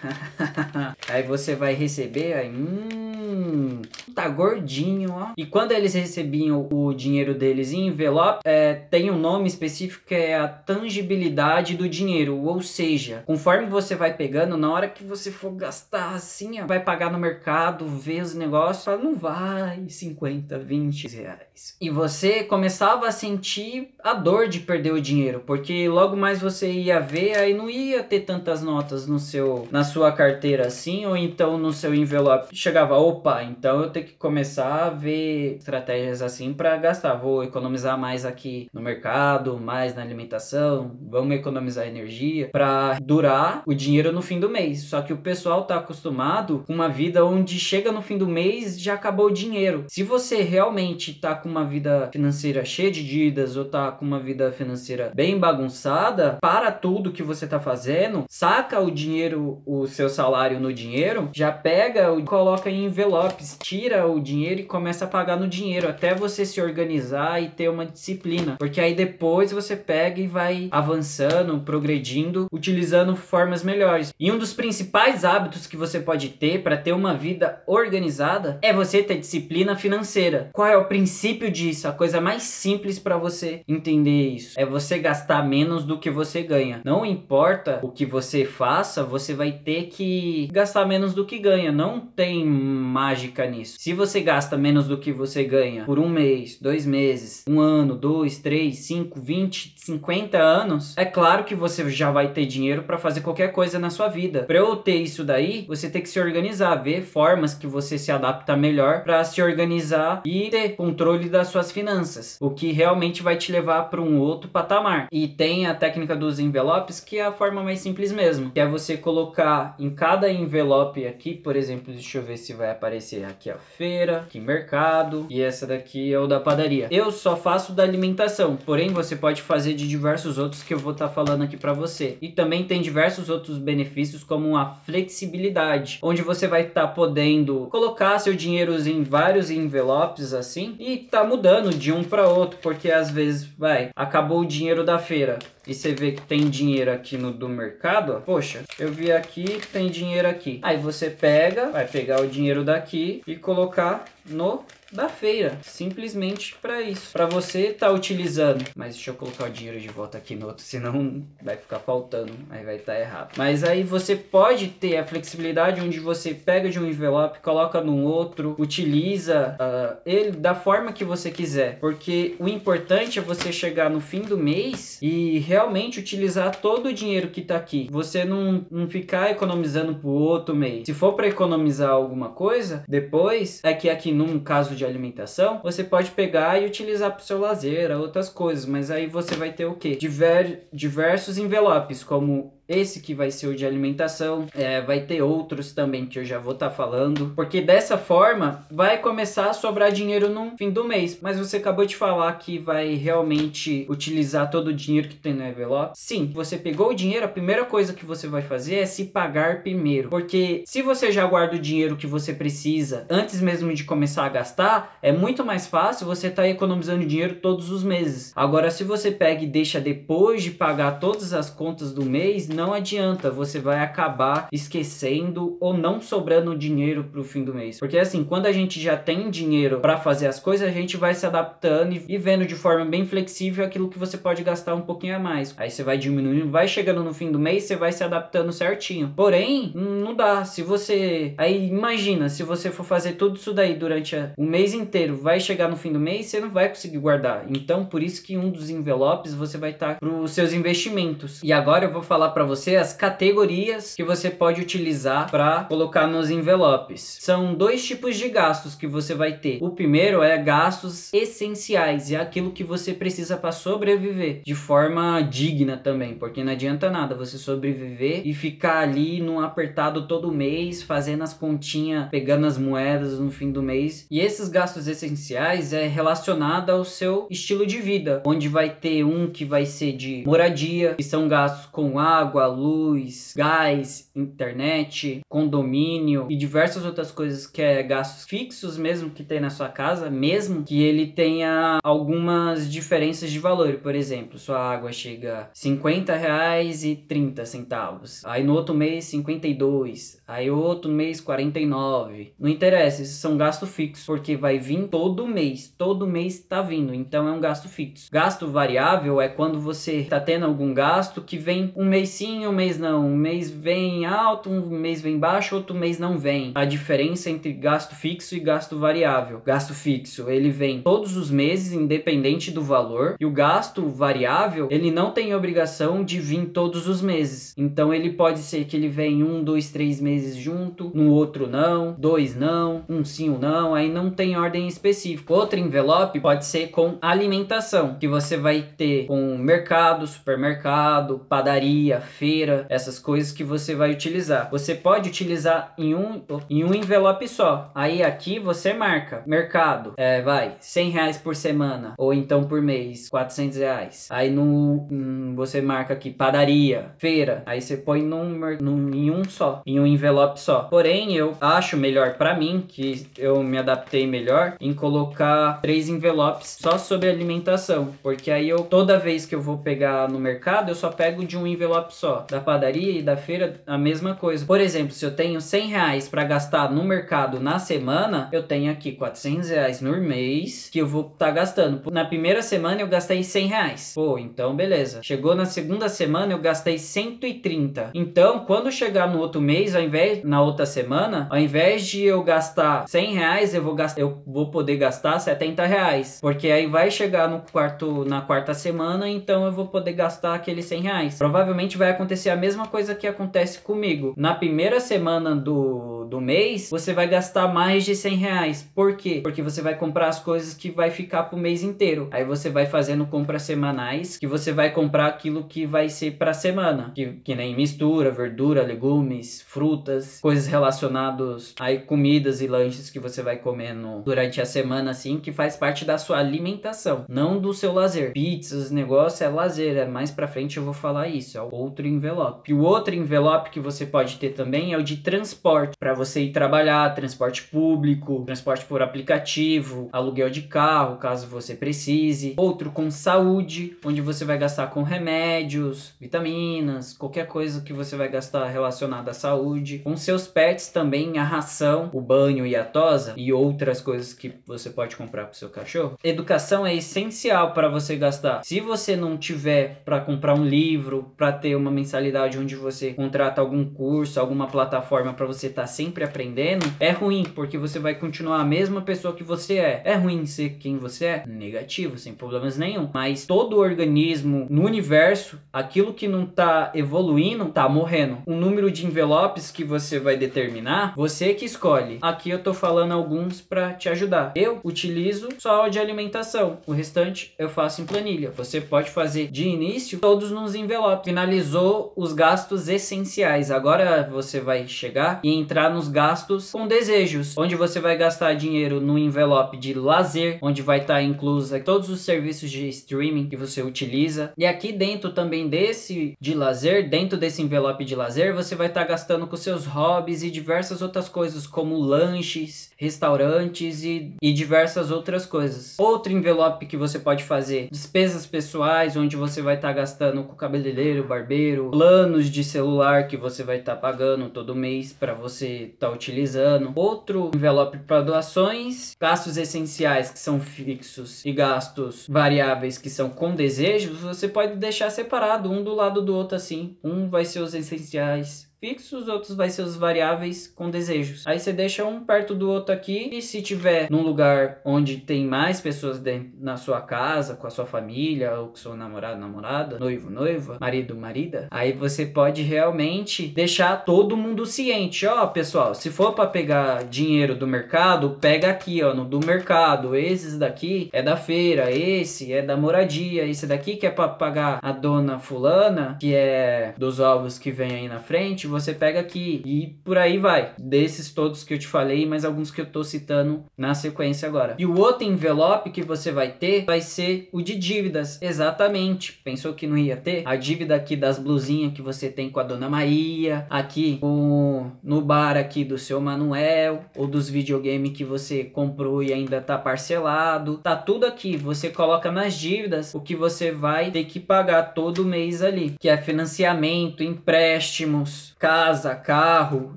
aí 1.09 1.23
você 1.23 1.55
vai 1.55 1.73
receber, 1.73 2.35
aí, 2.35 2.51
hum, 2.51 3.81
tá 4.13 4.29
gordinho, 4.29 5.13
ó. 5.13 5.29
E 5.37 5.47
quando 5.47 5.71
eles 5.71 5.95
recebiam 5.95 6.67
o 6.73 6.93
dinheiro 6.93 7.33
deles 7.33 7.73
em 7.73 7.87
envelope, 7.87 8.41
é, 8.45 8.75
tem 8.75 9.09
um 9.09 9.19
nome 9.19 9.47
específico 9.47 10.05
que 10.05 10.17
é 10.17 10.37
a 10.37 10.49
tangibilidade 10.49 11.77
do 11.77 11.89
dinheiro, 11.89 12.37
ou 12.43 12.61
seja, 12.61 13.23
conforme 13.25 13.67
você 13.67 13.95
vai 13.95 14.17
pegando, 14.17 14.57
na 14.57 14.73
hora 14.73 14.89
que 14.89 15.05
você 15.05 15.31
for 15.31 15.53
gastar 15.53 16.15
assim, 16.15 16.61
ó, 16.61 16.67
vai 16.67 16.81
pagar 16.81 17.13
no 17.13 17.19
mercado, 17.19 17.87
ver 17.87 18.21
os 18.21 18.35
negócios, 18.35 18.85
fala, 18.85 18.99
não 18.99 19.15
vai 19.15 19.85
50, 19.89 20.59
20 20.59 21.07
reais. 21.07 21.77
E 21.81 21.89
você 21.89 22.43
começava 22.43 23.07
a 23.07 23.13
sentir 23.13 23.95
a 24.03 24.13
dor 24.13 24.49
de 24.49 24.59
perder 24.59 24.93
o 24.93 25.01
dinheiro 25.01 25.36
dinheiro, 25.37 25.43
porque 25.47 25.89
logo 25.89 26.17
mais 26.17 26.41
você 26.41 26.71
ia 26.71 27.01
ver, 27.01 27.37
aí 27.37 27.55
não 27.55 27.69
ia 27.69 28.03
ter 28.03 28.21
tantas 28.21 28.63
notas 28.63 29.07
no 29.07 29.19
seu, 29.19 29.69
na 29.71 29.85
sua 29.85 30.13
carteira 30.13 30.67
assim, 30.67 31.07
ou 31.07 31.17
então 31.17 31.59
no 31.59 31.73
seu 31.73 31.95
envelope. 31.95 32.55
Chegava, 32.55 32.97
opa, 32.97 33.43
então 33.43 33.83
eu 33.83 33.91
tenho 33.91 34.07
que 34.07 34.13
começar 34.13 34.87
a 34.87 34.91
ver 34.91 35.57
estratégias 35.57 36.23
assim 36.23 36.53
para 36.53 36.77
gastar. 36.77 37.15
Vou 37.15 37.45
economizar 37.45 37.99
mais 37.99 38.25
aqui 38.25 38.69
no 38.73 38.81
mercado, 38.81 39.59
mais 39.59 39.95
na 39.95 40.03
alimentação, 40.03 40.97
vamos 41.09 41.37
economizar 41.37 41.87
energia 41.87 42.49
para 42.53 42.99
durar 43.01 43.63
o 43.67 43.75
dinheiro 43.75 44.13
no 44.13 44.23
fim 44.23 44.41
do 44.41 44.49
mês. 44.49 44.83
Só 44.83 45.03
que 45.03 45.13
o 45.13 45.19
pessoal 45.19 45.65
tá 45.65 45.77
acostumado 45.77 46.65
com 46.67 46.73
uma 46.73 46.89
vida 46.89 47.25
onde 47.25 47.59
chega 47.59 47.93
no 47.93 48.03
fim 48.03 48.19
do 48.19 48.27
mês 48.27 48.81
já 48.81 48.95
acabou 48.95 49.27
o 49.27 49.33
dinheiro. 49.33 49.85
Se 49.89 50.03
você 50.03 50.43
realmente 50.43 51.15
tá 51.15 51.35
com 51.35 51.49
uma 51.49 51.65
vida 51.65 52.09
financeira 52.13 52.65
cheia 52.65 52.91
de 52.91 53.05
dívidas 53.05 53.57
ou 53.57 53.65
tá 53.65 53.91
com 53.91 54.05
uma 54.05 54.19
vida 54.19 54.53
financeira 54.53 55.11
bem 55.15 55.26
bem 55.27 55.41
bagunçada, 55.41 56.39
para 56.41 56.71
tudo 56.71 57.11
que 57.11 57.23
você 57.23 57.49
tá 57.49 57.59
fazendo, 57.59 58.27
saca 58.29 58.79
o 58.79 58.93
dinheiro, 58.93 59.61
o 59.67 59.85
seu 59.89 60.09
salário 60.09 60.61
no 60.61 60.73
dinheiro, 60.73 61.31
já 61.35 61.51
pega 61.51 62.15
e 62.17 62.23
coloca 62.23 62.71
em 62.71 62.85
envelopes, 62.85 63.59
tira 63.61 64.07
o 64.07 64.21
dinheiro 64.21 64.61
e 64.61 64.65
começa 64.65 65.05
a 65.05 65.09
pagar 65.09 65.37
no 65.37 65.49
dinheiro, 65.49 65.89
até 65.89 66.15
você 66.15 66.47
se 66.47 66.61
organizar 66.61 67.43
e 67.43 67.49
ter 67.49 67.69
uma 67.69 67.85
disciplina. 67.85 68.55
Porque 68.57 68.81
aí 68.81 68.95
depois 68.95 69.51
você 69.51 69.75
pega 69.75 70.21
e 70.21 70.29
vai 70.29 70.69
avançando, 70.71 71.59
progredindo, 71.59 72.47
utilizando 72.53 73.17
formas 73.17 73.65
melhores. 73.65 74.15
E 74.21 74.31
um 74.31 74.39
dos 74.39 74.53
principais 74.53 75.25
hábitos 75.25 75.67
que 75.67 75.77
você 75.77 75.99
pode 75.99 76.29
ter 76.29 76.63
para 76.63 76.77
ter 76.77 76.93
uma 76.93 77.15
vida 77.15 77.65
organizada 77.67 78.61
é 78.63 78.73
você 78.73 79.03
ter 79.03 79.19
disciplina 79.19 79.75
financeira. 79.75 80.51
Qual 80.53 80.69
é 80.69 80.77
o 80.77 80.85
princípio 80.85 81.51
disso? 81.51 81.89
A 81.89 81.93
coisa 81.93 82.21
mais 82.21 82.45
simples 82.45 83.01
para 83.01 83.17
você 83.17 83.63
entender 83.67 84.29
isso 84.29 84.55
é 84.57 84.65
você 84.65 85.01
gastar 85.01 85.16
gastar 85.17 85.43
menos 85.43 85.85
do 85.85 85.99
que 85.99 86.11
você 86.11 86.43
ganha. 86.43 86.83
Não 86.85 87.07
importa 87.07 87.81
o 87.83 87.89
que 87.89 88.05
você 88.05 88.45
faça, 88.45 89.03
você 89.03 89.33
vai 89.33 89.51
ter 89.51 89.85
que 89.85 90.47
gastar 90.53 90.85
menos 90.85 91.15
do 91.15 91.25
que 91.25 91.39
ganha. 91.39 91.73
Não 91.73 92.01
tem 92.01 92.45
mágica 92.45 93.47
nisso. 93.47 93.77
Se 93.79 93.95
você 93.95 94.21
gasta 94.21 94.59
menos 94.59 94.87
do 94.87 94.99
que 94.99 95.13
você 95.13 95.43
ganha 95.43 95.85
por 95.85 95.99
um 95.99 96.09
mês, 96.09 96.59
dois 96.61 96.85
meses, 96.85 97.45
um 97.49 97.59
ano, 97.59 97.97
dois, 97.97 98.39
três, 98.39 98.81
cinco, 98.81 99.19
vinte, 99.19 99.73
cinquenta 99.77 100.39
anos, 100.39 100.95
é 100.99 101.07
claro 101.07 101.45
que 101.45 101.55
você 101.55 101.89
já 101.89 102.11
vai 102.11 102.33
ter 102.33 102.45
dinheiro 102.45 102.83
para 102.83 102.99
fazer 102.99 103.23
qualquer 103.23 103.53
coisa 103.53 103.79
na 103.79 103.89
sua 103.89 104.09
vida. 104.09 104.43
Para 104.43 104.59
eu 104.59 104.77
ter 104.77 104.97
isso 104.97 105.25
daí, 105.25 105.65
você 105.67 105.89
tem 105.89 106.03
que 106.03 106.11
se 106.11 106.21
organizar, 106.21 106.75
ver 106.75 107.01
formas 107.01 107.55
que 107.55 107.67
você 107.67 107.97
se 107.97 108.13
adapta 108.13 108.55
melhor 108.55 109.03
para 109.03 109.25
se 109.25 109.41
organizar 109.41 110.21
e 110.27 110.51
ter 110.51 110.77
controle 110.77 111.31
das 111.31 111.49
suas 111.49 111.73
finanças, 111.73 112.37
o 112.39 112.51
que 112.51 112.71
realmente 112.71 113.23
vai 113.23 113.37
te 113.37 113.51
levar 113.51 113.85
para 113.85 114.03
um 114.03 114.19
outro 114.19 114.51
patamar. 114.51 115.06
E 115.11 115.29
tem 115.29 115.67
a 115.67 115.75
técnica 115.75 116.17
dos 116.17 116.39
envelopes, 116.39 117.01
que 117.01 117.19
é 117.19 117.25
a 117.25 117.33
forma 117.33 117.63
mais 117.63 117.81
simples 117.81 118.13
mesmo, 118.13 118.51
que 118.51 118.61
é 118.61 118.67
você 118.67 118.97
colocar 118.97 119.75
em 119.79 119.91
cada 119.91 120.31
envelope 120.31 121.07
aqui, 121.07 121.35
por 121.35 121.57
exemplo, 121.57 121.93
deixa 121.93 122.19
eu 122.19 122.23
ver 122.23 122.37
se 122.37 122.53
vai 122.53 122.71
aparecer 122.71 123.25
aqui 123.25 123.51
a 123.51 123.57
feira, 123.57 124.19
aqui 124.19 124.41
mercado, 124.41 125.27
e 125.29 125.41
essa 125.41 125.67
daqui 125.67 126.13
é 126.13 126.19
o 126.19 126.27
da 126.27 126.41
padaria. 126.41 126.89
Eu 126.91 127.11
só 127.11 127.37
faço 127.37 127.73
da 127.73 127.83
alimentação, 127.83 128.57
porém 128.57 128.91
você 128.91 129.17
pode 129.17 129.43
fazer 129.43 129.75
de 129.75 129.87
diversos 129.89 130.39
outros 130.39 130.63
que 130.63 130.75
eu 130.75 130.79
vou 130.79 130.93
estar 130.93 131.09
tá 131.09 131.15
falando 131.15 131.43
aqui 131.43 131.57
para 131.57 131.73
você. 131.73 132.17
E 132.21 132.29
também 132.29 132.65
tem 132.65 132.81
diversos 132.81 133.29
outros 133.29 133.59
benefícios, 133.59 134.25
como 134.25 134.57
a 134.57 134.67
flexibilidade, 134.67 135.99
onde 136.03 136.23
você 136.23 136.47
vai 136.47 136.63
estar 136.63 136.83
tá 136.83 136.89
podendo 136.89 137.67
colocar 137.71 138.19
seu 138.19 138.35
dinheiro 138.35 138.77
em 138.89 139.03
vários 139.03 139.51
envelopes 139.51 140.33
assim 140.33 140.77
e 140.79 140.97
tá 140.97 141.25
mudando 141.25 141.71
de 141.71 141.93
um 141.93 142.03
para 142.05 142.29
outro, 142.29 142.59
porque 142.63 142.91
às 142.91 143.11
vezes 143.11 143.45
vai, 143.59 143.91
acabou 143.95 144.41
o 144.41 144.47
dinheiro 144.47 144.85
da 144.87 144.99
feira 144.99 145.39
e 145.67 145.75
você 145.75 145.93
vê 145.93 146.13
que 146.13 146.23
tem 146.23 146.49
dinheiro 146.49 146.91
aqui 146.93 147.19
no 147.19 147.33
do 147.33 147.49
mercado, 147.49 148.15
ó, 148.15 148.21
poxa, 148.21 148.63
eu 148.79 148.91
vi 148.91 149.13
aqui 149.13 149.61
tem 149.73 149.91
dinheiro 149.91 150.29
aqui. 150.29 150.61
Aí 150.63 150.79
você 150.79 151.11
pega, 151.11 151.71
vai 151.71 151.87
pegar 151.87 152.23
o 152.23 152.29
dinheiro 152.29 152.65
daqui 152.65 153.23
e 153.27 153.37
colocar 153.37 154.05
no 154.25 154.65
da 154.93 155.09
feira, 155.09 155.59
simplesmente 155.63 156.55
para 156.61 156.81
isso, 156.81 157.13
para 157.13 157.27
você 157.27 157.69
estar 157.69 157.89
tá 157.89 157.93
utilizando. 157.93 158.65
Mas 158.77 158.95
deixa 158.95 159.11
eu 159.11 159.15
colocar 159.15 159.47
o 159.47 159.51
dinheiro 159.51 159.81
de 159.81 159.89
volta 159.89 160.19
aqui 160.19 160.35
no 160.35 160.47
outro, 160.47 160.63
senão 160.63 161.25
vai 161.43 161.57
ficar 161.57 161.79
faltando, 161.79 162.33
aí 162.51 162.65
vai 162.65 162.77
estar 162.77 162.95
tá 162.95 163.01
errado. 163.01 163.33
Mas 163.37 163.65
aí 163.65 163.83
você 163.83 164.15
pode 164.15 164.69
ter 164.69 164.97
a 164.97 165.05
flexibilidade 165.05 165.81
onde 165.81 165.99
você 165.99 166.33
pega 166.35 166.69
de 166.69 166.79
um 166.79 166.87
envelope, 166.87 167.41
coloca 167.41 167.81
no 167.81 168.05
outro, 168.05 168.55
utiliza 168.59 169.57
uh, 169.61 169.97
ele 170.07 170.33
da 170.33 170.55
forma 170.55 170.93
que 170.93 171.05
você 171.05 171.31
quiser, 171.31 171.79
porque 171.79 172.37
o 172.39 172.49
importante 172.49 173.19
é 173.19 173.23
você 173.23 173.53
chegar 173.53 173.91
no 173.91 174.01
fim 174.01 174.21
do 174.21 174.37
mês 174.37 174.99
e 175.03 175.39
realmente 175.39 175.99
utilizar 175.99 176.57
todo 176.57 176.87
o 176.87 176.93
dinheiro 176.93 177.29
que 177.29 177.43
tá 177.43 177.57
aqui. 177.57 177.89
Você 177.91 178.25
não, 178.25 178.65
não 178.71 178.89
ficar 178.89 179.31
economizando 179.31 179.95
pro 179.97 180.11
outro 180.11 180.55
mês. 180.55 180.85
Se 180.87 180.95
for 180.95 181.15
para 181.15 181.27
economizar 181.27 181.91
alguma 181.91 182.29
coisa, 182.29 182.85
depois 182.89 183.61
é 183.65 183.75
que 183.75 183.89
aqui 183.89 184.13
num 184.13 184.39
caso 184.39 184.76
de 184.77 184.85
alimentação, 184.85 185.61
você 185.63 185.83
pode 185.83 186.11
pegar 186.13 186.61
e 186.61 186.67
utilizar 186.67 187.11
para 187.13 187.23
o 187.23 187.25
seu 187.25 187.39
lazer, 187.39 187.91
outras 187.99 188.29
coisas, 188.29 188.67
mas 188.67 188.91
aí 188.91 189.07
você 189.07 189.35
vai 189.35 189.53
ter 189.53 189.65
o 189.65 189.75
quê? 189.75 189.97
Diver, 189.97 190.69
diversos 190.73 191.39
envelopes, 191.39 192.05
como 192.05 192.56
esse 192.69 193.01
que 193.01 193.15
vai 193.15 193.31
ser 193.31 193.47
o 193.47 193.55
de 193.55 193.67
alimentação, 193.67 194.47
é, 194.55 194.81
vai 194.81 195.01
ter 195.01 195.23
outros 195.23 195.73
também 195.73 196.07
que 196.07 196.19
eu 196.19 196.25
já 196.25 196.39
vou 196.39 196.55
estar 196.55 196.69
tá 196.69 196.75
falando, 196.75 197.33
porque 197.35 197.61
dessa 197.61 197.97
forma 197.97 198.67
vai 198.71 198.99
começar 198.99 199.51
a 199.51 199.53
sobrar 199.53 199.93
dinheiro 199.93 200.29
no 200.29 200.57
fim 200.57 200.71
do 200.71 200.85
mês. 200.85 201.19
Mas 201.21 201.39
você 201.39 201.59
acabou 201.59 201.87
de 201.87 201.97
falar 201.97 202.33
que 202.35 202.59
vai 202.59 202.95
realmente 202.95 203.87
utilizar 203.89 204.51
todo 204.51 204.69
o 204.69 204.75
dinheiro 204.75 205.09
que 205.09 205.17
tem 205.17 205.33
no 205.33 205.47
envelope? 205.47 205.93
Sim, 205.95 206.31
você 206.35 206.57
pegou 206.57 206.91
o 206.91 206.95
dinheiro, 206.95 207.25
a 207.25 207.29
primeira 207.29 207.65
coisa 207.65 207.93
que 207.93 208.05
você 208.05 208.27
vai 208.27 208.43
fazer 208.43 208.77
é 208.77 208.87
se 208.87 209.07
pagar 209.07 209.63
primeiro, 209.63 210.09
porque 210.09 210.63
se 210.67 210.83
você 210.83 211.13
já 211.13 211.27
guarda 211.27 211.57
o 211.57 211.61
dinheiro 211.61 211.97
que 211.97 212.07
você 212.07 212.33
precisa 212.33 213.07
antes 213.09 213.41
mesmo 213.41 213.73
de 213.73 213.85
começar 213.85 214.25
a 214.25 214.29
gastar, 214.29 214.99
é 215.03 215.13
muito 215.13 215.45
mais 215.45 215.67
fácil 215.67 216.07
você 216.07 216.29
estar 216.29 216.43
tá 216.43 216.49
economizando 216.49 217.05
dinheiro 217.05 217.37
todos 217.37 217.71
os 217.71 217.83
meses. 217.83 218.33
Agora, 218.35 218.71
se 218.71 218.85
você 218.85 219.11
pega 219.11 219.45
e 219.45 219.47
deixa 219.47 219.81
depois 219.81 220.43
de 220.43 220.51
pagar 220.51 220.99
todas 220.99 221.33
as 221.33 221.49
contas 221.51 221.93
do 221.93 222.05
mês, 222.05 222.49
não 222.57 222.73
adianta, 222.73 223.31
você 223.31 223.61
vai 223.61 223.81
acabar 223.81 224.49
esquecendo 224.51 225.59
ou 225.61 225.77
não 225.77 226.01
sobrando 226.01 226.57
dinheiro 226.57 227.05
para 227.05 227.21
o 227.21 227.25
fim 227.25 227.45
do 227.45 227.55
mês. 227.55 227.79
Porque 227.79 227.99
assim, 227.99 228.25
quando 228.25 228.47
a 228.47 228.53
gente 228.53 228.81
já 228.81 228.97
tem 228.97 229.31
dinheiro 229.31 229.81
para 229.81 229.99
fazer 229.99 230.27
as 230.27 230.41
coisas, 230.41 230.67
a 230.67 230.73
gente 230.73 230.97
vai 230.97 231.15
se 231.15 231.27
adaptando 231.27 231.93
e, 232.09 232.17
vendo 232.17 232.47
de 232.47 232.55
forma 232.55 232.85
bem 232.87 233.07
flexível 233.07 233.65
aquilo 233.65 233.91
que 233.91 233.99
você 233.99 234.17
pode 234.17 234.43
gastar 234.43 234.75
um 234.75 234.81
pouquinho 234.81 235.17
a 235.17 235.19
mais. 235.19 235.55
Aí 235.59 235.71
você 235.71 235.83
vai 235.83 235.99
diminuindo, 235.99 236.51
vai 236.51 236.67
chegando 236.67 237.05
no 237.05 237.13
fim 237.13 237.31
do 237.31 237.39
mês, 237.39 237.65
você 237.65 237.77
vai 237.77 237.93
se 237.93 238.03
adaptando 238.03 238.51
certinho. 238.53 239.13
Porém, 239.15 239.71
não 239.75 240.15
dá. 240.15 240.45
Se 240.45 240.63
você. 240.63 241.35
Aí 241.37 241.69
imagina, 241.69 242.31
se 242.31 242.43
você 242.43 242.71
for 242.71 242.85
fazer 242.85 243.13
tudo 243.13 243.37
isso 243.37 243.53
daí 243.53 243.75
durante 243.75 244.17
o 244.37 244.45
mês 244.45 244.73
inteiro, 244.73 245.15
vai 245.17 245.39
chegar 245.39 245.69
no 245.69 245.77
fim 245.77 245.93
do 245.93 246.01
mês, 246.01 246.27
você 246.27 246.41
não 246.41 246.49
vai 246.49 246.71
conseguir 246.71 246.99
guardar. 246.99 247.45
Então, 247.51 247.85
por 247.85 248.03
isso 248.03 248.23
que 248.23 248.39
um 248.39 248.49
dos 248.49 248.71
envelopes 248.71 249.35
você 249.35 249.59
vai 249.59 249.71
estar 249.73 249.99
para 249.99 250.09
os 250.09 250.31
seus 250.31 250.55
investimentos. 250.55 251.43
E 251.43 251.53
agora 251.53 251.85
eu 251.85 251.93
vou 251.93 252.03
falar 252.03 252.31
para 252.31 252.46
você 252.47 252.77
as 252.77 252.93
categorias 252.93 253.95
que 253.95 254.05
você 254.05 254.31
pode 254.31 254.61
utilizar 254.61 255.31
para 255.31 255.65
colocar 255.65 256.07
nos 256.07 256.31
envelopes. 256.31 257.19
São 257.21 257.55
dois 257.55 257.85
tipos 257.85 258.17
de 258.17 258.29
gastos 258.29 258.75
que 258.75 258.87
você 258.87 259.15
vai 259.15 259.39
ter. 259.39 259.59
O 259.61 259.71
primeiro 259.71 260.23
é 260.23 260.37
gastos 260.39 261.13
essenciais, 261.13 262.13
é 262.13 262.17
aquilo 262.17 262.53
que 262.53 262.65
você 262.65 262.93
precisa 262.93 263.37
para 263.37 263.53
sobreviver 263.53 264.43
de 264.45 264.55
forma 264.55 265.21
digna 265.21 265.77
também, 265.77 266.15
porque 266.15 266.43
não 266.43 266.53
adianta 266.53 266.91
nada 266.91 267.15
você 267.15 267.39
sobreviver 267.39 268.23
e 268.25 268.33
ficar 268.33 268.79
ali 268.79 269.21
num 269.21 269.41
apertado 269.41 270.07
todo 270.07 270.33
mês, 270.33 270.83
fazendo 270.83 271.23
as 271.23 271.35
continhas, 271.35 272.09
pegando 272.11 272.47
as 272.47 272.59
moedas 272.59 273.19
no 273.19 273.31
fim 273.31 273.51
do 273.51 273.63
mês. 273.63 274.07
E 274.11 274.21
esses 274.21 274.49
gastos 274.49 274.87
essenciais 274.87 275.73
é 275.73 275.87
relacionado 275.87 276.71
ao 276.71 276.85
seu 276.85 277.27
estilo 277.31 277.67
de 277.67 277.79
vida, 277.79 278.23
onde 278.25 278.49
vai 278.49 278.71
ter 278.71 279.05
um 279.05 279.29
que 279.31 279.45
vai 279.45 279.67
ser 279.67 279.93
de 279.93 280.23
moradia, 280.27 280.95
que 280.95 281.03
são 281.03 281.29
gastos 281.29 281.67
com 281.67 281.99
água, 281.99 282.36
luz, 282.45 283.33
gás, 283.35 284.11
internet, 284.15 285.21
condomínio 285.27 286.27
e 286.29 286.37
diversas 286.37 286.85
outras 286.85 287.11
coisas 287.11 287.47
que 287.47 287.63
é 287.63 287.83
gastos 287.83 288.27
fixos 288.27 288.77
mesmo 288.77 289.09
que 289.11 289.25
tem 289.25 289.41
na 289.41 289.49
sua 289.49 289.71
casa, 289.71 290.11
mesmo 290.11 290.63
que 290.65 290.83
ele 290.83 291.07
tenha 291.07 291.79
algumas 291.83 292.71
diferenças 292.71 293.31
de 293.31 293.39
valor. 293.39 293.79
Por 293.79 293.95
exemplo, 293.95 294.39
sua 294.39 294.59
água 294.59 294.93
chega 294.93 295.39
a 295.39 295.49
50 295.55 296.15
reais 296.15 296.85
e 296.85 296.95
30 296.95 297.47
centavos. 297.47 298.25
Aí 298.25 298.45
no 298.45 298.53
outro 298.53 298.75
mês 298.75 299.05
52, 299.07 300.21
aí 300.27 300.51
outro 300.51 300.91
mês 300.91 301.21
49. 301.21 302.33
Não 302.39 302.49
interessa, 302.49 303.03
esses 303.03 303.17
são 303.17 303.37
gastos 303.37 303.71
fixos, 303.71 304.05
porque 304.05 304.37
vai 304.37 304.59
vir 304.59 304.89
todo 304.89 305.27
mês, 305.27 305.73
todo 305.77 306.07
mês 306.07 306.41
tá 306.41 306.61
vindo, 306.61 306.93
então 306.93 307.29
é 307.29 307.33
um 307.33 307.41
gasto 307.41 307.69
fixo. 307.69 308.09
Gasto 308.11 308.49
variável 308.49 309.21
é 309.21 309.29
quando 309.29 309.61
você 309.61 310.03
tá 310.09 310.21
tendo 310.21 310.47
algum 310.47 310.75
gasto 310.75 311.23
que 311.23 311.39
vem 311.39 311.73
um 311.77 311.85
mês 311.85 312.11
sim, 312.11 312.47
um 312.47 312.53
mês 312.53 312.79
não, 312.79 313.07
um 313.07 313.17
mês 313.17 313.51
vem 313.51 314.05
alto, 314.05 314.51
um 314.51 314.69
mês 314.69 315.01
vem 315.01 315.19
baixo, 315.19 315.55
outro 315.55 315.77
mês 315.77 315.99
não 315.99 316.19
vem. 316.19 316.53
A 316.55 316.65
diferença 316.65 317.31
entre 317.31 317.53
gasto 317.53 317.95
fixo 317.95 318.35
e 318.35 318.41
gasto 318.41 318.79
variável. 318.79 319.41
Gasto 319.45 319.75
fixo, 319.75 320.29
ele 320.29 320.51
vem 320.51 320.83
todos 320.83 321.17
os 321.17 321.31
meses, 321.31 321.73
independente 321.73 322.51
do 322.51 322.63
valor, 322.63 323.17
e 323.21 323.27
o 323.27 323.31
gasto 323.31 323.89
variável, 323.89 324.69
ele 324.71 324.91
não 324.91 325.11
tem 325.11 325.35
obrigação 325.35 326.05
de 326.05 326.19
vir 326.19 326.47
todos 326.47 326.89
os 326.89 327.01
meses. 327.01 327.55
Então 327.57 327.93
ele 327.93 328.11
pode 328.11 328.41
ser 328.41 328.65
que 328.65 328.77
ele 328.77 328.89
venha 328.89 329.25
um, 329.25 329.43
dois, 329.43 329.71
três 329.71 330.01
meses 330.01 330.16
junto, 330.19 330.91
no 330.95 331.13
outro 331.13 331.47
não, 331.47 331.95
dois 331.99 332.37
não, 332.37 332.85
um 332.89 333.05
sim 333.05 333.31
ou 333.31 333.39
não, 333.39 333.75
aí 333.75 333.91
não 333.91 334.11
tem 334.11 334.37
ordem 334.37 334.67
específica. 334.67 335.33
Outro 335.33 335.59
envelope 335.59 336.21
pode 336.21 336.45
ser 336.45 336.69
com 336.69 336.99
alimentação, 337.01 337.97
que 337.99 338.09
você 338.09 338.37
vai 338.37 338.63
ter 338.77 339.07
com 339.07 339.37
mercado, 339.39 340.07
supermercado, 340.07 341.21
padaria, 341.29 342.01
feira, 342.01 342.67
essas 342.69 342.99
coisas 342.99 343.33
que 343.33 343.45
você 343.45 343.75
vai 343.75 343.93
utilizar. 343.93 344.49
Você 344.51 344.75
pode 344.75 345.09
utilizar 345.09 345.75
em 345.79 345.95
um, 345.95 346.23
em 346.49 346.65
um 346.65 346.75
envelope 346.75 347.29
só. 347.29 347.71
Aí 347.75 348.03
aqui 348.03 348.39
você 348.39 348.73
marca 348.73 349.23
mercado, 349.27 349.93
é, 349.97 350.23
vai, 350.23 350.57
100 350.61 350.91
reais 350.91 351.19
por 351.19 351.35
semana, 351.35 351.95
ou 351.99 352.13
então 352.13 352.45
por 352.45 352.61
mês, 352.63 353.09
400 353.09 353.59
reais. 353.59 354.09
Aí 354.11 354.31
no, 354.31 354.87
hum, 354.91 355.35
você 355.35 355.61
marca 355.61 355.95
aqui 355.95 356.11
padaria, 356.11 356.91
feira, 356.99 357.43
aí 357.47 357.61
você 357.61 357.77
põe 357.77 358.03
num, 358.03 358.39
num, 358.61 358.95
em 358.95 359.11
um 359.11 359.25
só, 359.25 359.63
em 359.67 359.79
um 359.79 359.87
envelope 359.87 360.06
só. 360.37 360.61
Porém, 360.61 361.15
eu 361.15 361.37
acho 361.41 361.77
melhor 361.77 362.15
para 362.15 362.35
mim, 362.35 362.65
que 362.67 363.07
eu 363.19 363.43
me 363.43 363.59
adaptei 363.59 364.07
melhor, 364.07 364.57
em 364.61 364.73
colocar 364.73 365.61
três 365.61 365.89
envelopes 365.89 366.59
só 366.61 366.79
sobre 366.79 367.09
alimentação, 367.09 367.95
porque 368.03 368.31
aí 368.31 368.49
eu 368.49 368.61
toda 368.61 368.99
vez 368.99 369.27
que 369.27 369.35
eu 369.35 369.41
vou 369.41 369.59
pegar 369.59 370.09
no 370.09 370.19
mercado, 370.19 370.71
eu 370.71 370.75
só 370.75 370.91
pego 370.91 371.25
de 371.25 371.37
um 371.37 371.47
envelope 371.47 371.95
só. 371.95 372.27
Da 372.31 372.41
padaria 372.41 372.99
e 372.99 373.03
da 373.03 373.17
feira, 373.17 373.61
a 373.67 373.79
mesma 373.79 374.15
coisa. 374.15 374.45
Por 374.45 374.61
exemplo, 374.61 374.93
se 374.93 375.05
eu 375.05 375.15
tenho 375.15 375.41
100 375.41 375.69
reais 375.69 376.09
para 376.09 376.25
gastar 376.25 376.71
no 376.71 376.85
mercado 376.85 377.41
na 377.41 377.59
semana, 377.59 378.29
eu 378.33 378.43
tenho 378.43 378.71
aqui 378.71 378.93
400 378.93 379.51
reais 379.51 379.81
no 379.81 379.97
mês 380.01 380.69
que 380.71 380.79
eu 380.79 380.87
vou 380.87 381.03
estar 381.13 381.27
tá 381.27 381.31
gastando. 381.31 381.91
Na 381.91 382.05
primeira 382.05 382.43
semana 382.43 382.81
eu 382.81 382.89
gastei 382.89 383.23
100 383.23 383.47
reais. 383.47 383.93
Pô, 383.95 384.19
então 384.19 384.55
beleza. 384.55 385.01
Chegou 385.03 385.35
na 385.35 385.45
segunda 385.45 385.89
semana 385.89 386.33
eu 386.33 386.39
gastei 386.39 386.79
130. 386.79 387.91
Então, 387.95 388.41
quando 388.41 388.71
chegar 388.71 389.11
no 389.11 389.19
outro 389.19 389.41
mês, 389.41 389.75
ao 389.75 389.83
invés 389.83 389.96
na 390.25 390.43
outra 390.43 390.67
semana, 390.67 391.27
ao 391.31 391.39
invés 391.39 391.87
de 391.87 392.05
eu 392.05 392.23
gastar 392.23 392.87
100 392.89 393.15
reais, 393.15 393.55
eu 393.55 393.63
vou 393.63 393.75
gastar, 393.75 394.01
eu 394.01 394.23
vou 394.27 394.51
poder 394.51 394.77
gastar 394.77 395.19
70 395.19 395.67
reais, 395.67 396.19
porque 396.21 396.49
aí 396.51 396.67
vai 396.67 396.91
chegar 396.91 397.29
no 397.29 397.43
quarto 397.51 398.05
na 398.05 398.21
quarta 398.21 398.55
semana, 398.55 399.09
então 399.09 399.45
eu 399.45 399.53
vou 399.53 399.67
poder 399.67 399.93
gastar 399.93 400.35
aqueles 400.35 400.65
100 400.67 400.83
reais. 400.83 401.19
Provavelmente 401.19 401.77
vai 401.77 401.91
acontecer 401.91 402.31
a 402.31 402.37
mesma 402.37 402.67
coisa 402.67 402.95
que 402.95 403.07
acontece 403.07 403.61
comigo. 403.61 404.15
Na 404.17 404.35
primeira 404.35 404.81
semana 404.81 405.35
do, 405.35 406.05
do 406.05 406.21
mês, 406.21 406.69
você 406.71 406.93
vai 406.93 407.07
gastar 407.07 407.49
mais 407.49 407.85
de 407.85 407.95
100 407.95 408.17
reais. 408.17 408.71
Por 408.75 408.97
quê? 408.97 409.21
Porque 409.23 409.43
você 409.43 409.63
vai 409.63 409.75
comprar 409.75 410.09
as 410.09 410.19
coisas 410.19 410.55
que 410.55 410.71
vai 410.71 410.91
ficar 410.91 411.25
pro 411.25 411.39
mês 411.39 411.63
inteiro. 411.63 412.09
Aí 412.11 412.25
você 412.25 412.51
vai 412.51 412.67
fazendo 412.67 413.07
compras 413.07 413.43
semanais, 413.43 414.17
que 414.19 414.27
você 414.27 414.53
vai 414.53 414.71
comprar 414.73 415.07
aquilo 415.07 415.45
que 415.45 415.67
vai 415.67 415.89
ser 415.89 416.13
pra 416.13 416.33
semana, 416.33 416.93
que, 416.95 417.15
que 417.25 417.35
nem 417.35 417.55
mistura, 417.55 418.11
verdura, 418.11 418.63
legumes, 418.63 419.43
frutas, 419.87 420.21
coisas 420.21 420.47
relacionadas 420.47 421.55
aí 421.59 421.79
comidas 421.79 422.41
e 422.41 422.47
lanches 422.47 422.91
que 422.91 422.99
você 422.99 423.23
vai 423.23 423.37
comendo 423.37 424.03
durante 424.05 424.41
a 424.41 424.45
semana 424.45 424.91
assim, 424.91 425.19
que 425.19 425.33
faz 425.33 425.57
parte 425.57 425.85
da 425.85 425.97
sua 425.97 426.19
alimentação, 426.19 427.05
não 427.09 427.39
do 427.39 427.55
seu 427.55 427.73
lazer. 427.73 428.13
Pizzas, 428.13 428.71
negócio 428.71 429.25
é 429.25 429.29
lazer, 429.29 429.77
é 429.77 429.87
mais 429.87 430.11
pra 430.11 430.27
frente 430.27 430.57
eu 430.57 430.65
vou 430.65 430.75
falar 430.75 431.09
isso, 431.09 431.39
é 431.39 431.43
o 431.43 431.55
outro 431.55 431.87
envelope. 431.87 432.51
E 432.51 432.55
o 432.55 432.61
outro 432.61 432.95
envelope 432.95 433.51
que 433.51 433.61
você 433.61 433.87
pode 433.87 434.17
ter 434.17 434.31
também 434.31 434.73
é 434.73 434.77
o 434.77 434.83
de 434.83 434.97
transporte, 434.99 435.77
para 435.79 435.95
você 435.95 436.23
ir 436.23 436.33
trabalhar, 436.33 436.95
transporte 436.95 437.45
público, 437.45 438.25
transporte 438.27 438.65
por 438.65 438.83
aplicativo, 438.83 439.89
aluguel 439.93 440.31
de 440.31 440.43
carro, 440.43 440.97
caso 440.97 441.27
você 441.29 441.55
precise. 441.55 442.35
Outro 442.37 442.71
com 442.71 442.91
saúde, 442.91 443.77
onde 443.85 444.01
você 444.01 444.25
vai 444.25 444.39
gastar 444.39 444.69
com 444.69 444.83
remédios, 444.83 445.95
vitaminas, 446.01 446.93
qualquer 446.93 447.27
coisa 447.27 447.61
que 447.61 447.73
você 447.73 447.97
vai 447.97 448.09
gastar 448.09 448.47
relacionada 448.47 449.11
à 449.11 449.15
saúde. 449.15 449.76
Com 449.79 449.97
seus 449.97 450.27
pets 450.27 450.69
também 450.69 451.19
a 451.19 451.25
ração, 451.25 451.91
o 451.93 452.01
banho 452.01 452.47
e 452.47 452.55
a 452.55 452.65
tosa 452.65 453.15
e 453.17 453.33
outras 453.33 453.81
coisas 453.81 454.13
que 454.13 454.33
você 454.47 454.71
pode 454.71 454.97
comprar 454.97 455.25
para 455.25 455.35
seu 455.35 455.49
cachorro. 455.49 455.99
Educação 456.03 456.67
é 456.67 456.75
essencial 456.75 457.53
para 457.53 457.69
você 457.69 457.97
gastar. 457.97 458.43
Se 458.45 458.61
você 458.61 458.97
não 458.97 459.17
tiver 459.17 459.83
para 459.85 460.01
comprar 460.01 460.35
um 460.35 460.45
livro, 460.45 461.13
para 461.17 461.33
ter 461.33 461.55
uma 461.55 461.71
mensalidade 461.71 462.39
onde 462.39 462.57
você 462.57 462.93
contrata 462.93 463.41
algum 463.41 463.65
curso, 463.65 464.21
alguma 464.21 464.47
plataforma 464.47 465.13
para 465.13 465.27
você 465.27 465.49
estar 465.49 465.63
tá 465.63 465.69
sempre 465.69 466.05
aprendendo, 466.05 466.67
é 466.79 466.91
ruim, 466.91 467.25
porque 467.35 467.59
você 467.59 467.79
vai 467.79 467.95
continuar 467.95 468.41
a 468.41 468.45
mesma 468.45 468.83
pessoa 468.83 469.15
que 469.15 469.23
você 469.23 469.59
é. 469.59 469.83
É 469.85 469.95
ruim 469.95 470.27
ser 470.27 470.51
quem 470.59 470.79
você 470.79 471.05
é? 471.07 471.25
Negativo, 471.27 471.99
sem 471.99 472.15
problemas 472.15 472.57
nenhum. 472.57 472.89
Mas 472.93 473.27
todo 473.27 473.59
organismo 473.59 474.47
no 474.51 474.65
universo, 474.65 475.39
aquilo 475.53 475.95
que 475.95 476.09
não 476.09 476.27
tá 476.27 476.71
evoluindo, 476.75 477.47
tá 477.47 477.69
morrendo. 477.69 478.19
O 478.27 478.35
número 478.35 478.71
de 478.71 478.87
envelopes 478.87 479.51
que 479.51 479.65
você 479.67 479.99
vai 479.99 480.17
determinar, 480.17 480.95
você 480.97 481.35
que 481.35 481.45
escolhe. 481.45 481.99
Aqui 482.01 482.31
eu 482.31 482.43
tô 482.43 482.55
falando 482.55 482.93
alguns 482.93 483.41
para 483.41 483.75
te 483.75 483.89
ajudar. 483.89 484.33
Eu 484.35 484.61
utilizo 484.65 485.29
só 485.39 485.69
de 485.69 485.79
alimentação. 485.79 486.59
O 486.67 486.73
restante 486.73 487.35
eu 487.39 487.49
faço 487.49 487.83
em 487.83 487.87
planilha. 487.87 488.31
Você 488.37 488.61
pode 488.61 488.91
fazer 488.91 489.29
de 489.29 489.47
início 489.47 489.99
todos 489.99 490.31
nos 490.31 490.55
envelopes. 490.55 491.05
Finalizou 491.05 491.93
os 491.97 492.13
gastos 492.13 492.69
essenciais. 492.69 493.51
Agora 493.51 494.09
você 494.11 494.41
vai 494.41 494.67
chegar 494.67 495.21
e 495.23 495.33
entrar 495.33 495.71
nos 495.71 495.89
gastos 495.89 496.53
com 496.53 496.67
desejos, 496.67 497.37
onde 497.37 497.55
você 497.55 497.81
vai 497.81 497.97
gastar 497.97 498.35
dinheiro 498.35 498.81
no 498.81 498.99
envelope 498.99 499.57
de 499.57 499.75
lazer, 499.75 500.39
onde 500.43 500.63
vai 500.63 500.81
estar 500.81 500.95
tá 500.95 501.03
inclusa 501.03 501.61
todos 501.61 501.89
os 501.89 502.01
serviços 502.01 502.51
de 502.51 502.69
streaming 502.69 503.29
que 503.29 503.37
você 503.37 503.63
utiliza. 503.63 504.33
E 504.37 504.45
aqui 504.45 504.73
dentro 504.73 505.13
também 505.13 505.49
desse 505.49 506.15
de 506.21 506.35
lazer, 506.35 506.89
dentro 506.89 507.19
desse 507.19 507.43
envelope 507.43 507.85
de 507.85 507.95
lazer, 507.95 508.35
você 508.35 508.55
vai 508.55 508.67
estar 508.67 508.83
tá 508.83 508.87
gastando 508.87 509.27
com 509.27 509.37
seus 509.37 509.56
hobbies 509.65 510.23
e 510.23 510.31
diversas 510.31 510.83
outras 510.83 511.09
coisas, 511.09 511.47
como 511.47 511.79
lanches, 511.79 512.71
restaurantes 512.77 513.85
e, 513.85 514.15
e 514.21 514.33
diversas 514.33 514.91
outras 514.91 515.25
coisas. 515.25 515.77
Outro 515.79 516.13
envelope 516.13 516.67
que 516.67 516.77
você 516.77 516.99
pode 516.99 517.25
fazer, 517.25 517.69
despesas 517.71 518.27
pessoais, 518.27 518.97
onde 518.97 519.17
você 519.17 519.41
vai 519.41 519.55
estar 519.55 519.69
tá 519.69 519.75
gastando 519.75 520.25
com 520.25 520.35
cabeleireiro, 520.35 521.05
barbeiro, 521.05 521.71
planos 521.71 522.29
de 522.29 522.43
celular 522.43 523.07
que 523.07 523.17
você 523.17 523.43
vai 523.43 523.59
estar 523.59 523.77
tá 523.77 523.81
pagando 523.81 524.29
todo 524.29 524.55
mês 524.55 524.93
para 524.93 525.15
você 525.15 525.71
estar 525.73 525.89
tá 525.89 525.93
utilizando. 525.93 526.73
Outro 526.75 527.31
envelope 527.35 527.79
para 527.79 528.03
doações, 528.03 528.95
gastos 529.01 529.37
essenciais 529.37 530.11
que 530.11 530.19
são 530.19 530.41
fixos 530.41 531.25
e 531.25 531.33
gastos 531.33 532.07
variáveis 532.09 532.79
que 532.79 532.91
são 532.91 533.09
com 533.09 533.35
desejos, 533.35 534.01
você 534.01 534.29
pode 534.29 534.57
deixar 534.57 534.91
separado 534.91 535.51
um 535.51 535.63
do 535.63 535.75
lado 535.75 536.03
do 536.03 536.15
outro 536.15 536.37
assim. 536.37 536.77
Um 536.83 537.09
vai 537.09 537.25
ser 537.25 537.41
os 537.41 537.55
essenciais 537.55 538.47
fixos, 538.67 539.07
outros 539.07 539.37
vai 539.37 539.49
ser 539.49 539.63
os 539.63 539.77
variáveis 539.77 540.53
com 540.53 540.69
desejos. 540.69 541.25
Aí 541.25 541.39
você 541.39 541.53
deixa 541.53 541.85
um 541.85 542.01
perto 542.01 542.35
do 542.35 542.51
outro 542.51 542.75
aqui 542.75 543.11
e 543.13 543.23
se 543.23 543.41
tiver 543.41 543.89
num 543.89 544.03
lugar 544.03 544.61
onde 544.65 544.97
tem 544.97 545.25
mais 545.25 545.61
pessoas 545.61 546.01
dentro, 546.01 546.33
na 546.41 546.57
sua 546.57 546.81
casa, 546.81 547.37
com 547.37 547.47
a 547.47 547.51
sua 547.51 547.65
família, 547.65 548.35
ou 548.41 548.49
com 548.49 548.57
seu 548.57 548.75
namorado, 548.75 549.21
namorada, 549.21 549.79
noivo, 549.79 550.11
noiva, 550.11 550.57
marido, 550.61 550.97
marida, 550.97 551.47
aí 551.49 551.73
você 551.73 552.07
pode 552.07 552.43
realmente 552.43 553.29
deixar 553.29 553.85
todo 553.85 554.17
mundo 554.17 554.45
ciente. 554.45 555.07
Ó, 555.07 555.29
pessoal, 555.29 555.73
se 555.73 555.89
for 555.89 556.13
para 556.15 556.27
pegar 556.27 556.83
dinheiro 556.85 557.37
do 557.37 557.47
mercado, 557.47 558.19
pega 558.21 558.51
aqui, 558.51 558.83
ó, 558.83 558.93
no 558.93 559.05
do 559.05 559.25
mercado. 559.25 559.95
Esses 559.95 560.37
daqui 560.37 560.91
é 560.93 561.03
da 561.03 561.17
feira, 561.17 561.71
esse 561.71 562.33
é 562.33 562.43
da 562.43 562.57
moradia, 562.57 563.25
esse 563.25 563.47
daqui 563.47 563.77
que 563.77 563.87
é 563.87 563.91
para 563.91 564.09
pagar 564.09 564.59
a 564.61 564.73
dona 564.73 565.21
fulana, 565.21 565.97
que 566.01 566.13
é 566.13 566.75
dos 566.77 566.99
ovos 566.99 567.39
que 567.39 567.53
vem 567.53 567.73
aí 567.73 567.89
na 567.89 568.01
frente, 568.01 568.49
você 568.59 568.73
pega 568.73 569.01
aqui 569.01 569.43
e 569.45 569.79
por 569.85 569.99
aí 569.99 570.19
vai. 570.19 570.55
Desses 570.59 571.13
todos 571.13 571.45
que 571.45 571.55
eu 571.55 571.59
te 571.59 571.67
falei, 571.67 572.07
mas 572.07 572.25
alguns 572.25 572.51
que 572.51 572.61
eu 572.61 572.67
tô 572.67 572.83
citando 572.83 573.45
na 573.57 573.75
sequência 573.75 574.29
agora. 574.29 574.57
E 574.59 574.65
o 574.65 574.79
outro 574.79 575.07
envelope 575.07 575.71
que 575.71 575.83
você 575.83 576.11
vai 576.11 576.33
ter 576.33 576.65
vai 576.65 576.81
ser 576.81 577.29
o 577.33 577.43
de 577.43 577.55
dívidas. 577.55 578.21
Exatamente. 578.23 579.21
Pensou 579.25 579.53
que 579.53 579.67
não 579.67 579.77
ia 579.77 579.97
ter? 579.97 580.23
A 580.25 580.37
dívida 580.37 580.75
aqui 580.75 580.97
das 580.97 581.19
blusinhas 581.19 581.73
que 581.73 581.83
você 581.83 582.09
tem 582.09 582.31
com 582.31 582.41
a 582.41 582.43
dona 582.43 582.69
Maria, 582.69 583.47
aqui 583.51 583.99
o, 584.03 584.67
no 584.83 585.01
bar 585.01 585.37
aqui 585.37 585.65
do 585.65 585.79
seu 585.79 586.01
Manuel, 586.01 586.85
ou 586.97 587.07
dos 587.07 587.29
videogames 587.29 587.93
que 587.93 588.05
você 588.05 588.45
comprou 588.45 589.03
e 589.03 589.13
ainda 589.13 589.41
tá 589.41 589.59
parcelado. 589.59 590.59
Tá 590.59 590.77
tudo 590.77 591.05
aqui. 591.05 591.37
Você 591.37 591.69
coloca 591.69 592.11
nas 592.11 592.35
dívidas 592.35 592.95
o 592.95 593.01
que 593.01 593.15
você 593.15 593.51
vai 593.51 593.91
ter 593.91 594.05
que 594.05 594.21
pagar 594.21 594.75
todo 594.75 595.05
mês 595.05 595.43
ali, 595.43 595.75
que 595.79 595.89
é 595.89 595.97
financiamento, 595.97 597.03
empréstimos, 597.03 598.35
casa, 598.39 598.95
carro, 598.95 599.77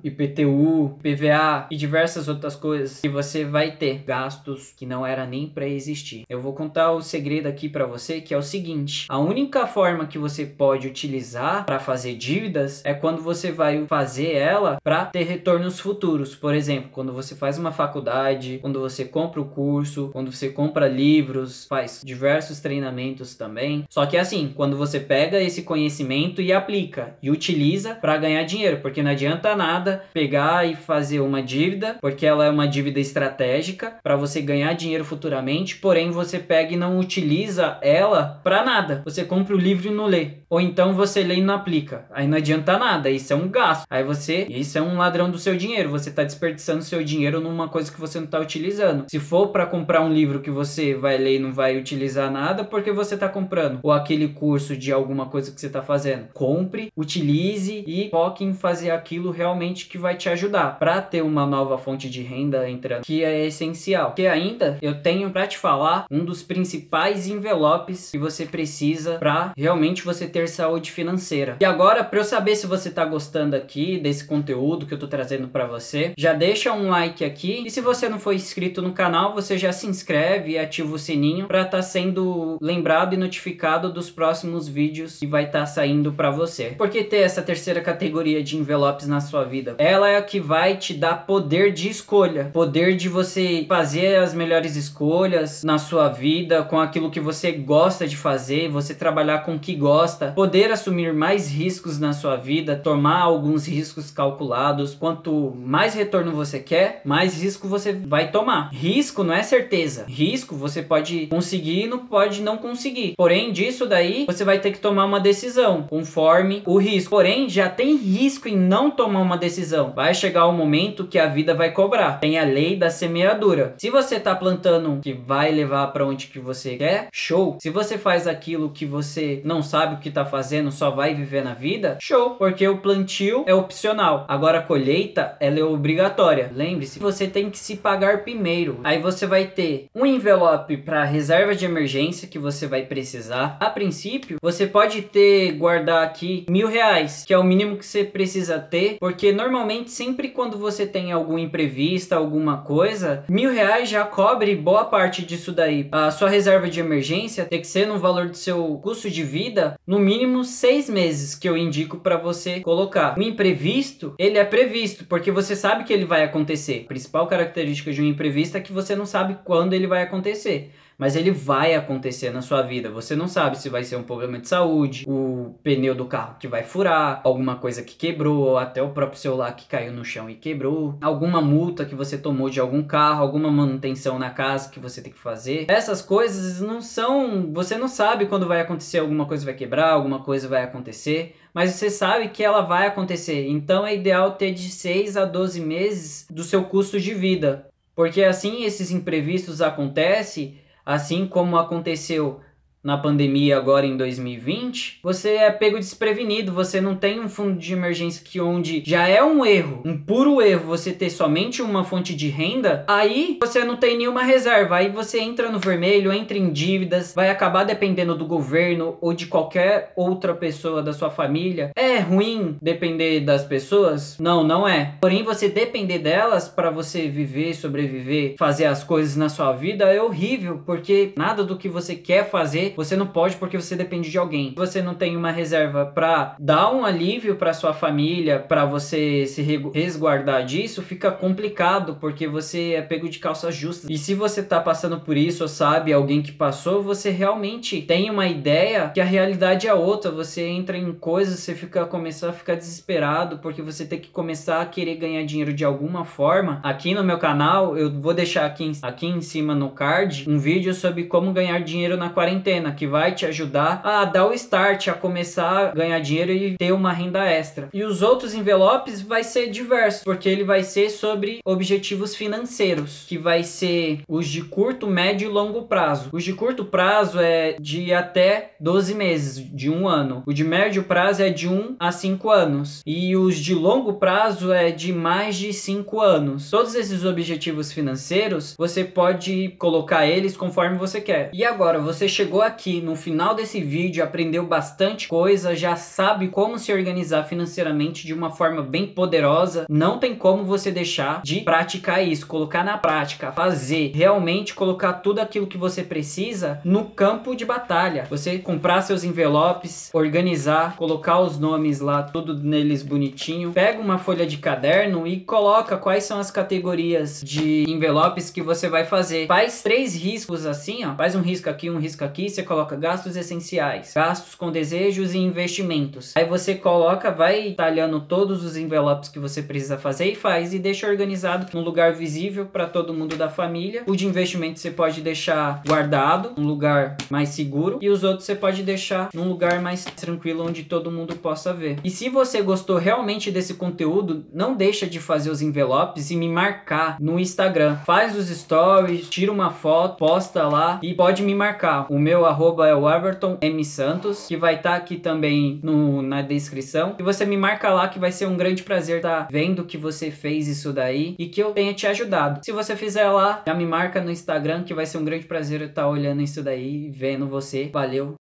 IPTU, 0.03 0.97
PVA 1.01 1.67
e 1.71 1.77
diversas 1.77 2.27
outras 2.27 2.55
coisas 2.55 2.99
que 2.99 3.07
você 3.07 3.45
vai 3.45 3.71
ter 3.71 4.03
gastos 4.05 4.73
que 4.75 4.85
não 4.85 5.05
era 5.05 5.25
nem 5.25 5.47
para 5.47 5.67
existir. 5.67 6.25
Eu 6.29 6.41
vou 6.41 6.53
contar 6.53 6.91
o 6.91 7.01
segredo 7.01 7.47
aqui 7.47 7.69
para 7.69 7.85
você 7.85 8.19
que 8.19 8.33
é 8.33 8.37
o 8.37 8.43
seguinte: 8.43 9.05
a 9.09 9.17
única 9.17 9.65
forma 9.65 10.07
que 10.07 10.17
você 10.17 10.45
pode 10.45 10.87
utilizar 10.87 11.65
para 11.65 11.79
fazer 11.79 12.15
dívidas 12.15 12.81
é 12.83 12.93
quando 12.93 13.21
você 13.21 13.51
vai 13.51 13.85
fazer 13.87 14.33
ela 14.33 14.79
para 14.83 15.05
ter 15.05 15.23
retornos 15.23 15.79
futuros. 15.79 16.35
Por 16.35 16.53
exemplo, 16.53 16.89
quando 16.91 17.13
você 17.13 17.35
faz 17.35 17.57
uma 17.57 17.71
faculdade, 17.71 18.59
quando 18.61 18.79
você 18.79 19.05
compra 19.05 19.39
o 19.39 19.45
curso, 19.45 20.09
quando 20.11 20.31
você 20.31 20.49
compra 20.49 20.87
livros, 20.87 21.65
faz 21.65 22.01
diversos 22.03 22.59
treinamentos 22.59 23.35
também. 23.35 23.85
Só 23.89 24.05
que 24.05 24.17
assim, 24.17 24.51
quando 24.55 24.75
você 24.75 24.99
pega 24.99 25.41
esse 25.41 25.63
conhecimento 25.63 26.41
e 26.41 26.51
aplica 26.51 27.15
e 27.21 27.31
utiliza 27.31 27.95
para 27.95 28.17
ganhar 28.17 28.48
dinheiro, 28.49 28.79
porque 28.81 29.03
não 29.03 29.11
adianta 29.11 29.55
nada 29.55 30.03
pegar 30.13 30.67
e 30.67 30.75
fazer 30.75 31.19
uma 31.19 31.41
dívida, 31.41 31.97
porque 32.01 32.25
ela 32.25 32.45
é 32.45 32.49
uma 32.49 32.67
dívida 32.67 32.99
estratégica 32.99 33.95
para 34.03 34.15
você 34.15 34.41
ganhar 34.41 34.73
dinheiro 34.73 35.05
futuramente, 35.05 35.77
porém 35.77 36.11
você 36.11 36.39
pega 36.39 36.73
e 36.73 36.77
não 36.77 36.99
utiliza 36.99 37.77
ela 37.81 38.39
para 38.43 38.63
nada. 38.63 39.01
Você 39.05 39.23
compra 39.23 39.55
o 39.55 39.59
livro 39.59 39.87
e 39.87 39.93
não 39.93 40.05
lê, 40.05 40.39
ou 40.49 40.59
então 40.59 40.93
você 40.93 41.23
lê 41.23 41.35
e 41.35 41.41
não 41.41 41.53
aplica. 41.53 42.05
Aí 42.11 42.27
não 42.27 42.37
adianta 42.37 42.77
nada, 42.77 43.09
isso 43.09 43.31
é 43.31 43.35
um 43.35 43.47
gasto. 43.47 43.85
Aí 43.89 44.03
você, 44.03 44.45
isso 44.49 44.77
é 44.77 44.81
um 44.81 44.97
ladrão 44.97 45.29
do 45.29 45.37
seu 45.37 45.55
dinheiro, 45.55 45.89
você 45.89 46.11
tá 46.11 46.23
desperdiçando 46.23 46.83
seu 46.83 47.03
dinheiro 47.03 47.39
numa 47.39 47.67
coisa 47.67 47.91
que 47.91 47.99
você 47.99 48.19
não 48.19 48.27
tá 48.27 48.39
utilizando. 48.39 49.05
Se 49.09 49.19
for 49.19 49.47
para 49.47 49.65
comprar 49.65 50.01
um 50.01 50.11
livro 50.11 50.41
que 50.41 50.51
você 50.51 50.93
vai 50.93 51.17
ler 51.17 51.35
e 51.35 51.39
não 51.39 51.53
vai 51.53 51.77
utilizar 51.77 52.31
nada, 52.31 52.63
porque 52.63 52.91
você 52.91 53.15
tá 53.15 53.29
comprando, 53.29 53.79
ou 53.83 53.91
aquele 53.91 54.29
curso 54.29 54.75
de 54.75 54.91
alguma 54.91 55.27
coisa 55.27 55.51
que 55.51 55.59
você 55.59 55.69
tá 55.69 55.81
fazendo, 55.81 56.27
compre, 56.33 56.91
utilize 56.95 57.83
e 57.85 58.09
foque 58.09 58.38
foque 58.39 58.45
em 58.45 58.53
fazer 58.53 58.91
aquilo 58.91 59.31
realmente 59.31 59.87
que 59.87 59.97
vai 59.97 60.15
te 60.15 60.29
ajudar 60.29 60.79
para 60.79 61.01
ter 61.01 61.21
uma 61.21 61.45
nova 61.45 61.77
fonte 61.77 62.09
de 62.09 62.21
renda 62.21 62.69
entrando, 62.69 63.03
que 63.03 63.23
é 63.23 63.45
essencial. 63.45 64.13
Que 64.13 64.27
ainda 64.27 64.77
eu 64.81 65.01
tenho 65.01 65.29
para 65.29 65.47
te 65.47 65.57
falar 65.57 66.05
um 66.09 66.23
dos 66.23 66.41
principais 66.41 67.27
envelopes 67.27 68.11
que 68.11 68.17
você 68.17 68.45
precisa 68.45 69.15
para 69.15 69.51
realmente 69.57 70.03
você 70.03 70.27
ter 70.27 70.47
saúde 70.47 70.91
financeira. 70.91 71.57
E 71.59 71.65
agora, 71.65 72.03
para 72.03 72.19
eu 72.19 72.23
saber 72.23 72.55
se 72.55 72.67
você 72.67 72.89
tá 72.89 73.03
gostando 73.03 73.55
aqui 73.55 73.99
desse 73.99 74.25
conteúdo 74.25 74.85
que 74.85 74.93
eu 74.93 74.99
tô 74.99 75.07
trazendo 75.07 75.47
para 75.49 75.65
você, 75.65 76.13
já 76.17 76.33
deixa 76.33 76.71
um 76.71 76.89
like 76.89 77.25
aqui 77.25 77.63
e 77.65 77.69
se 77.69 77.81
você 77.81 78.07
não 78.07 78.19
for 78.19 78.33
inscrito 78.33 78.81
no 78.81 78.93
canal, 78.93 79.33
você 79.33 79.57
já 79.57 79.71
se 79.71 79.87
inscreve 79.87 80.51
e 80.51 80.57
ativa 80.59 80.93
o 80.93 80.99
sininho 80.99 81.47
para 81.47 81.61
estar 81.61 81.77
tá 81.77 81.81
sendo 81.81 82.57
lembrado 82.61 83.13
e 83.13 83.17
notificado 83.17 83.91
dos 83.91 84.09
próximos 84.09 84.67
vídeos 84.67 85.19
que 85.19 85.27
vai 85.27 85.45
estar 85.45 85.61
tá 85.61 85.65
saindo 85.65 86.13
para 86.13 86.31
você. 86.31 86.75
Porque 86.77 87.03
ter 87.03 87.17
essa 87.17 87.41
terceira 87.41 87.81
categoria 87.81 88.28
categoria 88.29 88.43
de 88.43 88.57
envelopes 88.57 89.07
na 89.07 89.19
sua 89.19 89.43
vida. 89.43 89.75
Ela 89.77 90.09
é 90.09 90.17
a 90.17 90.21
que 90.21 90.39
vai 90.39 90.77
te 90.77 90.93
dar 90.93 91.25
poder 91.25 91.71
de 91.73 91.89
escolha, 91.89 92.49
poder 92.53 92.95
de 92.95 93.09
você 93.09 93.65
fazer 93.67 94.17
as 94.17 94.33
melhores 94.33 94.75
escolhas 94.75 95.63
na 95.63 95.77
sua 95.77 96.07
vida, 96.09 96.63
com 96.63 96.79
aquilo 96.79 97.09
que 97.09 97.19
você 97.19 97.51
gosta 97.51 98.07
de 98.07 98.15
fazer, 98.15 98.69
você 98.69 98.93
trabalhar 98.93 99.39
com 99.39 99.55
o 99.55 99.59
que 99.59 99.75
gosta, 99.75 100.31
poder 100.31 100.71
assumir 100.71 101.13
mais 101.13 101.49
riscos 101.49 101.99
na 101.99 102.13
sua 102.13 102.35
vida, 102.35 102.75
tomar 102.75 103.21
alguns 103.21 103.67
riscos 103.67 104.11
calculados. 104.11 104.93
Quanto 104.93 105.55
mais 105.57 105.93
retorno 105.93 106.31
você 106.31 106.59
quer, 106.59 107.01
mais 107.03 107.41
risco 107.41 107.67
você 107.67 107.93
vai 107.93 108.31
tomar. 108.31 108.69
Risco 108.71 109.23
não 109.23 109.33
é 109.33 109.43
certeza. 109.43 110.05
Risco 110.07 110.55
você 110.55 110.81
pode 110.81 111.27
conseguir 111.27 111.87
não 111.87 111.99
pode 111.99 112.41
não 112.41 112.57
conseguir. 112.57 113.13
Porém, 113.17 113.51
disso 113.51 113.85
daí 113.85 114.25
você 114.25 114.43
vai 114.43 114.59
ter 114.59 114.71
que 114.71 114.79
tomar 114.79 115.05
uma 115.05 115.19
decisão 115.19 115.83
conforme 115.89 116.61
o 116.65 116.77
risco. 116.77 117.09
Porém, 117.09 117.49
já 117.49 117.69
tem 117.69 117.95
risco 117.95 118.18
em 118.19 118.57
não 118.57 118.91
tomar 118.91 119.21
uma 119.21 119.37
decisão. 119.37 119.93
Vai 119.95 120.13
chegar 120.13 120.45
o 120.45 120.49
um 120.49 120.57
momento 120.57 121.07
que 121.07 121.17
a 121.17 121.27
vida 121.27 121.53
vai 121.53 121.71
cobrar. 121.71 122.19
Tem 122.19 122.37
a 122.37 122.43
lei 122.43 122.75
da 122.75 122.89
semeadura. 122.89 123.75
Se 123.77 123.89
você 123.89 124.19
tá 124.19 124.35
plantando 124.35 124.99
que 125.01 125.13
vai 125.13 125.51
levar 125.51 125.87
para 125.87 126.05
onde 126.05 126.27
que 126.27 126.39
você 126.39 126.75
quer, 126.75 127.07
show. 127.13 127.57
Se 127.61 127.69
você 127.69 127.97
faz 127.97 128.27
aquilo 128.27 128.71
que 128.71 128.85
você 128.85 129.41
não 129.45 129.63
sabe 129.63 129.95
o 129.95 129.99
que 129.99 130.11
tá 130.11 130.25
fazendo, 130.25 130.71
só 130.71 130.91
vai 130.91 131.13
viver 131.13 131.43
na 131.43 131.53
vida, 131.53 131.97
show, 132.01 132.31
porque 132.31 132.67
o 132.67 132.79
plantio 132.79 133.43
é 133.47 133.53
opcional. 133.53 134.25
Agora 134.27 134.59
a 134.59 134.63
colheita, 134.63 135.37
ela 135.39 135.59
é 135.59 135.63
obrigatória. 135.63 136.51
Lembre-se, 136.53 136.99
você 136.99 137.25
tem 137.25 137.49
que 137.49 137.57
se 137.57 137.77
pagar 137.77 138.23
primeiro. 138.23 138.79
Aí 138.83 138.99
você 138.99 139.25
vai 139.25 139.45
ter 139.45 139.87
um 139.95 140.05
envelope 140.05 140.75
para 140.77 141.03
reserva 141.03 141.55
de 141.55 141.65
emergência 141.65 142.27
que 142.27 142.37
você 142.37 142.67
vai 142.67 142.83
precisar. 142.83 143.57
A 143.59 143.69
princípio, 143.69 144.37
você 144.41 144.67
pode 144.67 145.03
ter 145.03 145.53
guardar 145.53 146.03
aqui 146.03 146.45
mil 146.49 146.67
reais, 146.67 147.23
que 147.25 147.33
é 147.33 147.37
o 147.37 147.43
mínimo 147.43 147.77
que 147.77 147.85
você 147.85 148.08
precisa 148.09 148.59
ter, 148.59 148.97
porque 148.99 149.31
normalmente 149.31 149.91
sempre 149.91 150.29
quando 150.29 150.57
você 150.57 150.85
tem 150.85 151.11
algum 151.11 151.37
imprevisto, 151.37 152.13
alguma 152.13 152.57
coisa, 152.57 153.23
mil 153.29 153.51
reais 153.51 153.89
já 153.89 154.03
cobre 154.03 154.55
boa 154.55 154.85
parte 154.85 155.25
disso 155.25 155.51
daí. 155.51 155.87
A 155.91 156.11
sua 156.11 156.29
reserva 156.29 156.69
de 156.69 156.79
emergência 156.79 157.45
tem 157.45 157.61
que 157.61 157.67
ser 157.67 157.87
no 157.87 157.99
valor 157.99 158.29
do 158.29 158.37
seu 158.37 158.77
custo 158.83 159.09
de 159.09 159.23
vida, 159.23 159.79
no 159.85 159.99
mínimo 159.99 160.43
seis 160.43 160.89
meses, 160.89 161.35
que 161.35 161.47
eu 161.47 161.57
indico 161.57 161.97
para 161.97 162.17
você 162.17 162.59
colocar. 162.59 163.17
O 163.17 163.21
imprevisto, 163.21 164.13
ele 164.17 164.37
é 164.37 164.43
previsto, 164.43 165.05
porque 165.05 165.31
você 165.31 165.55
sabe 165.55 165.83
que 165.83 165.93
ele 165.93 166.05
vai 166.05 166.23
acontecer. 166.23 166.83
A 166.85 166.87
principal 166.87 167.27
característica 167.27 167.91
de 167.91 168.01
um 168.01 168.05
imprevisto 168.05 168.57
é 168.57 168.61
que 168.61 168.73
você 168.73 168.95
não 168.95 169.05
sabe 169.05 169.37
quando 169.43 169.73
ele 169.73 169.87
vai 169.87 170.03
acontecer 170.03 170.71
mas 170.99 171.15
ele 171.15 171.31
vai 171.31 171.73
acontecer 171.73 172.29
na 172.29 172.41
sua 172.41 172.61
vida. 172.61 172.91
Você 172.91 173.15
não 173.15 173.29
sabe 173.29 173.57
se 173.57 173.69
vai 173.69 173.85
ser 173.85 173.95
um 173.95 174.03
problema 174.03 174.37
de 174.37 174.49
saúde, 174.49 175.05
o 175.07 175.55
pneu 175.63 175.95
do 175.95 176.03
carro 176.03 176.35
que 176.37 176.47
vai 176.47 176.61
furar, 176.61 177.21
alguma 177.23 177.55
coisa 177.55 177.81
que 177.81 177.95
quebrou, 177.95 178.57
até 178.57 178.83
o 178.83 178.89
próprio 178.89 179.17
celular 179.17 179.55
que 179.55 179.65
caiu 179.65 179.93
no 179.93 180.03
chão 180.03 180.29
e 180.29 180.35
quebrou, 180.35 180.97
alguma 180.99 181.41
multa 181.41 181.85
que 181.85 181.95
você 181.95 182.17
tomou 182.17 182.49
de 182.49 182.59
algum 182.59 182.83
carro, 182.83 183.23
alguma 183.23 183.49
manutenção 183.49 184.19
na 184.19 184.29
casa 184.29 184.69
que 184.69 184.79
você 184.79 185.01
tem 185.01 185.13
que 185.13 185.17
fazer. 185.17 185.67
Essas 185.69 186.01
coisas 186.01 186.59
não 186.59 186.81
são, 186.81 187.49
você 187.53 187.77
não 187.77 187.87
sabe 187.87 188.25
quando 188.25 188.45
vai 188.45 188.59
acontecer, 188.59 188.99
alguma 188.99 189.25
coisa 189.25 189.45
vai 189.45 189.53
quebrar, 189.53 189.91
alguma 189.91 190.19
coisa 190.19 190.49
vai 190.49 190.63
acontecer, 190.63 191.33
mas 191.53 191.71
você 191.71 191.89
sabe 191.89 192.27
que 192.27 192.43
ela 192.43 192.61
vai 192.61 192.87
acontecer. 192.87 193.47
Então 193.47 193.87
é 193.87 193.95
ideal 193.95 194.33
ter 194.33 194.51
de 194.51 194.69
6 194.69 195.15
a 195.15 195.23
12 195.23 195.61
meses 195.61 196.27
do 196.29 196.43
seu 196.43 196.65
custo 196.65 196.99
de 196.99 197.13
vida, 197.13 197.67
porque 197.95 198.21
assim 198.21 198.63
esses 198.63 198.91
imprevistos 198.91 199.61
acontecem, 199.61 200.57
assim 200.89 201.27
como 201.27 201.55
aconteceu 201.55 202.39
na 202.83 202.97
pandemia 202.97 203.57
agora 203.57 203.85
em 203.85 203.97
2020, 203.97 204.99
você 205.03 205.35
é 205.35 205.51
pego 205.51 205.77
desprevenido, 205.77 206.51
você 206.51 206.79
não 206.79 206.95
tem 206.95 207.19
um 207.19 207.27
fundo 207.27 207.59
de 207.59 207.73
emergência 207.73 208.23
que 208.23 208.39
onde 208.39 208.81
já 208.85 209.07
é 209.07 209.21
um 209.23 209.45
erro, 209.45 209.81
um 209.85 209.97
puro 209.97 210.41
erro 210.41 210.65
você 210.65 210.91
ter 210.91 211.09
somente 211.09 211.61
uma 211.61 211.83
fonte 211.83 212.15
de 212.15 212.29
renda, 212.29 212.85
aí 212.87 213.37
você 213.39 213.63
não 213.63 213.75
tem 213.75 213.97
nenhuma 213.97 214.23
reserva, 214.23 214.77
aí 214.77 214.89
você 214.89 215.19
entra 215.19 215.51
no 215.51 215.59
vermelho, 215.59 216.13
entra 216.13 216.37
em 216.37 216.51
dívidas, 216.51 217.13
vai 217.13 217.29
acabar 217.29 217.65
dependendo 217.65 218.15
do 218.15 218.25
governo 218.25 218.97
ou 219.01 219.13
de 219.13 219.27
qualquer 219.27 219.91
outra 219.95 220.33
pessoa 220.33 220.81
da 220.81 220.93
sua 220.93 221.09
família. 221.09 221.71
É 221.75 221.99
ruim 221.99 222.57
depender 222.61 223.19
das 223.21 223.43
pessoas? 223.43 224.17
Não, 224.19 224.43
não 224.43 224.67
é. 224.67 224.95
Porém, 225.01 225.23
você 225.23 225.49
depender 225.49 225.99
delas 225.99 226.47
para 226.47 226.69
você 226.69 227.07
viver, 227.07 227.53
sobreviver, 227.53 228.35
fazer 228.37 228.65
as 228.65 228.83
coisas 228.83 229.15
na 229.15 229.27
sua 229.27 229.51
vida 229.51 229.85
é 229.85 230.01
horrível, 230.01 230.61
porque 230.65 231.11
nada 231.17 231.43
do 231.43 231.57
que 231.57 231.67
você 231.67 231.95
quer 231.95 232.29
fazer 232.29 232.68
você 232.75 232.95
não 232.95 233.07
pode 233.07 233.35
porque 233.37 233.57
você 233.57 233.75
depende 233.75 234.09
de 234.09 234.17
alguém. 234.17 234.53
Você 234.55 234.81
não 234.81 234.93
tem 234.93 235.15
uma 235.15 235.31
reserva 235.31 235.85
para 235.85 236.35
dar 236.39 236.73
um 236.73 236.85
alívio 236.85 237.35
para 237.35 237.53
sua 237.53 237.73
família, 237.73 238.39
para 238.39 238.65
você 238.65 239.25
se 239.25 239.41
resguardar 239.73 240.45
disso, 240.45 240.81
fica 240.81 241.11
complicado 241.11 241.97
porque 241.99 242.27
você 242.27 242.73
é 242.73 242.81
pego 242.81 243.09
de 243.09 243.19
calças 243.19 243.55
justas. 243.55 243.89
E 243.89 243.97
se 243.97 244.13
você 244.13 244.43
tá 244.43 244.59
passando 244.59 244.99
por 244.99 245.17
isso 245.17 245.43
ou 245.43 245.49
sabe 245.49 245.93
alguém 245.93 246.21
que 246.21 246.31
passou, 246.31 246.81
você 246.81 247.09
realmente 247.09 247.81
tem 247.81 248.09
uma 248.09 248.27
ideia 248.27 248.91
que 248.93 249.01
a 249.01 249.05
realidade 249.05 249.67
é 249.67 249.73
outra. 249.73 250.11
Você 250.11 250.43
entra 250.43 250.77
em 250.77 250.91
coisas, 250.93 251.39
você 251.39 251.55
fica 251.55 251.85
começar 251.85 252.29
a 252.29 252.33
ficar 252.33 252.55
desesperado 252.55 253.39
porque 253.39 253.61
você 253.61 253.85
tem 253.85 253.99
que 253.99 254.09
começar 254.09 254.61
a 254.61 254.65
querer 254.65 254.95
ganhar 254.95 255.23
dinheiro 255.23 255.53
de 255.53 255.65
alguma 255.65 256.05
forma. 256.05 256.59
Aqui 256.63 256.93
no 256.93 257.03
meu 257.03 257.17
canal, 257.17 257.77
eu 257.77 257.91
vou 258.01 258.13
deixar 258.13 258.45
aqui, 258.45 258.71
aqui 258.81 259.07
em 259.07 259.21
cima 259.21 259.55
no 259.55 259.69
card 259.69 260.25
um 260.27 260.37
vídeo 260.37 260.73
sobre 260.73 261.05
como 261.05 261.31
ganhar 261.31 261.59
dinheiro 261.59 261.97
na 261.97 262.09
quarentena 262.09 262.58
que 262.75 262.87
vai 262.87 263.13
te 263.13 263.25
ajudar 263.25 263.81
a 263.83 264.05
dar 264.05 264.27
o 264.27 264.33
start, 264.33 264.87
a 264.87 264.93
começar 264.93 265.69
a 265.69 265.71
ganhar 265.71 265.99
dinheiro 265.99 266.31
e 266.31 266.57
ter 266.57 266.71
uma 266.71 266.91
renda 266.91 267.25
extra. 267.25 267.69
E 267.73 267.83
os 267.83 268.01
outros 268.01 268.33
envelopes 268.33 269.01
vai 269.01 269.23
ser 269.23 269.49
diversos, 269.49 270.03
porque 270.03 270.27
ele 270.27 270.43
vai 270.43 270.63
ser 270.63 270.89
sobre 270.89 271.39
objetivos 271.45 272.15
financeiros, 272.15 273.05
que 273.07 273.17
vai 273.17 273.43
ser 273.43 274.01
os 274.07 274.27
de 274.27 274.41
curto, 274.43 274.87
médio 274.87 275.29
e 275.29 275.31
longo 275.31 275.63
prazo. 275.63 276.09
Os 276.11 276.23
de 276.23 276.33
curto 276.33 276.65
prazo 276.65 277.19
é 277.19 277.55
de 277.59 277.93
até 277.93 278.51
12 278.59 278.93
meses, 278.95 279.43
de 279.53 279.69
um 279.69 279.87
ano. 279.87 280.23
O 280.25 280.33
de 280.33 280.43
médio 280.43 280.83
prazo 280.83 281.23
é 281.23 281.29
de 281.29 281.47
1 281.47 281.75
a 281.79 281.91
5 281.91 282.29
anos. 282.29 282.81
E 282.85 283.15
os 283.15 283.37
de 283.37 283.53
longo 283.53 283.93
prazo 283.93 284.51
é 284.51 284.71
de 284.71 284.91
mais 284.91 285.35
de 285.35 285.53
5 285.53 285.99
anos. 285.99 286.49
Todos 286.49 286.75
esses 286.75 287.05
objetivos 287.05 287.71
financeiros, 287.71 288.55
você 288.57 288.83
pode 288.83 289.49
colocar 289.57 290.05
eles 290.05 290.35
conforme 290.35 290.77
você 290.77 291.01
quer. 291.01 291.29
E 291.33 291.43
agora, 291.43 291.79
você 291.79 292.07
chegou 292.07 292.41
aqui 292.49 292.81
no 292.81 292.95
final 292.95 293.33
desse 293.33 293.61
vídeo, 293.61 294.03
aprendeu 294.03 294.45
bastante 294.45 295.07
coisa, 295.07 295.55
já 295.55 295.75
sabe 295.75 296.27
como 296.27 296.59
se 296.59 296.73
organizar 296.73 297.23
financeiramente 297.23 298.05
de 298.05 298.13
uma 298.13 298.31
forma 298.31 298.61
bem 298.61 298.87
poderosa, 298.87 299.65
não 299.69 299.99
tem 299.99 300.15
como 300.15 300.43
você 300.43 300.71
deixar 300.71 301.21
de 301.23 301.41
praticar 301.41 302.05
isso, 302.05 302.27
colocar 302.27 302.63
na 302.63 302.77
prática, 302.77 303.31
fazer, 303.31 303.91
realmente 303.93 304.53
colocar 304.53 304.93
tudo 304.93 305.19
aquilo 305.19 305.47
que 305.47 305.57
você 305.57 305.83
precisa 305.83 306.59
no 306.63 306.85
campo 306.85 307.35
de 307.35 307.45
batalha. 307.45 308.05
Você 308.09 308.39
comprar 308.39 308.81
seus 308.81 309.03
envelopes, 309.03 309.89
organizar, 309.93 310.75
colocar 310.75 311.19
os 311.19 311.37
nomes 311.37 311.79
lá, 311.79 312.03
tudo 312.03 312.33
neles 312.33 312.83
bonitinho. 312.83 313.51
Pega 313.51 313.79
uma 313.79 313.97
folha 313.97 314.25
de 314.25 314.37
caderno 314.37 315.05
e 315.05 315.19
coloca 315.19 315.77
quais 315.77 316.03
são 316.03 316.19
as 316.19 316.31
categorias 316.31 317.21
de 317.23 317.69
envelopes 317.69 318.29
que 318.29 318.41
você 318.41 318.67
vai 318.67 318.85
fazer. 318.85 319.27
Faz 319.27 319.61
três 319.61 319.95
riscos 319.95 320.45
assim, 320.45 320.85
ó. 320.85 320.95
Faz 320.95 321.15
um 321.15 321.21
risco 321.21 321.49
aqui, 321.49 321.69
um 321.69 321.79
risco 321.79 322.03
aqui, 322.03 322.29
você 322.39 322.43
coloca 322.43 322.75
gastos 322.75 323.17
essenciais, 323.17 323.93
gastos 323.93 324.33
com 324.33 324.51
desejos 324.51 325.13
e 325.13 325.17
investimentos. 325.17 326.13
Aí 326.15 326.23
você 326.23 326.55
coloca, 326.55 327.11
vai 327.11 327.51
talhando 327.51 327.99
todos 327.99 328.45
os 328.45 328.55
envelopes 328.55 329.09
que 329.09 329.19
você 329.19 329.41
precisa 329.41 329.77
fazer 329.77 330.11
e 330.11 330.15
faz 330.15 330.53
e 330.53 330.59
deixa 330.59 330.87
organizado 330.87 331.47
num 331.53 331.61
lugar 331.61 331.93
visível 331.93 332.45
para 332.45 332.65
todo 332.65 332.93
mundo 332.93 333.17
da 333.17 333.29
família. 333.29 333.83
O 333.87 333.95
de 333.95 334.05
investimento 334.05 334.59
você 334.59 334.71
pode 334.71 335.01
deixar 335.01 335.61
guardado, 335.67 336.31
um 336.37 336.45
lugar 336.45 336.95
mais 337.09 337.29
seguro, 337.29 337.77
e 337.81 337.89
os 337.89 338.03
outros 338.03 338.25
você 338.25 338.35
pode 338.35 338.63
deixar 338.63 339.09
num 339.13 339.27
lugar 339.27 339.61
mais 339.61 339.83
tranquilo 339.83 340.45
onde 340.47 340.63
todo 340.63 340.91
mundo 340.91 341.15
possa 341.17 341.53
ver. 341.53 341.79
E 341.83 341.89
se 341.89 342.07
você 342.07 342.41
gostou 342.41 342.77
realmente 342.77 343.31
desse 343.31 343.55
conteúdo, 343.55 344.25
não 344.33 344.55
deixa 344.55 344.87
de 344.87 344.99
fazer 344.99 345.29
os 345.29 345.41
envelopes 345.41 346.09
e 346.09 346.15
me 346.15 346.29
marcar 346.29 346.97
no 347.01 347.19
Instagram. 347.19 347.75
Faz 347.85 348.15
os 348.15 348.27
stories, 348.29 349.09
tira 349.09 349.31
uma 349.31 349.51
foto, 349.51 349.97
posta 349.97 350.47
lá 350.47 350.79
e 350.81 350.93
pode 350.93 351.21
me 351.21 351.35
marcar. 351.35 351.85
O 351.89 351.99
meu 351.99 352.25
arroba 352.29 352.67
é 352.67 352.75
o 352.75 352.89
Everton 352.89 353.37
M 353.41 353.63
Santos, 353.65 354.27
que 354.27 354.37
vai 354.37 354.55
estar 354.55 354.71
tá 354.71 354.75
aqui 354.75 354.97
também 354.97 355.59
no, 355.63 356.01
na 356.01 356.21
descrição. 356.21 356.95
E 356.99 357.03
você 357.03 357.25
me 357.25 357.37
marca 357.37 357.69
lá 357.69 357.87
que 357.87 357.99
vai 357.99 358.11
ser 358.11 358.27
um 358.27 358.37
grande 358.37 358.63
prazer 358.63 358.97
estar 358.97 359.23
tá 359.23 359.27
vendo 359.31 359.65
que 359.65 359.77
você 359.77 360.11
fez 360.11 360.47
isso 360.47 360.71
daí 360.71 361.15
e 361.17 361.27
que 361.27 361.41
eu 361.41 361.51
tenha 361.51 361.73
te 361.73 361.87
ajudado. 361.87 362.43
Se 362.43 362.51
você 362.51 362.75
fizer 362.75 363.09
lá, 363.09 363.43
já 363.45 363.53
me 363.53 363.65
marca 363.65 364.01
no 364.01 364.11
Instagram 364.11 364.63
que 364.63 364.73
vai 364.73 364.85
ser 364.85 364.97
um 364.97 365.05
grande 365.05 365.25
prazer 365.25 365.61
estar 365.61 365.83
tá 365.83 365.87
olhando 365.89 366.21
isso 366.21 366.43
daí 366.43 366.85
e 366.85 366.89
vendo 366.89 367.27
você. 367.27 367.69
Valeu! 367.73 368.15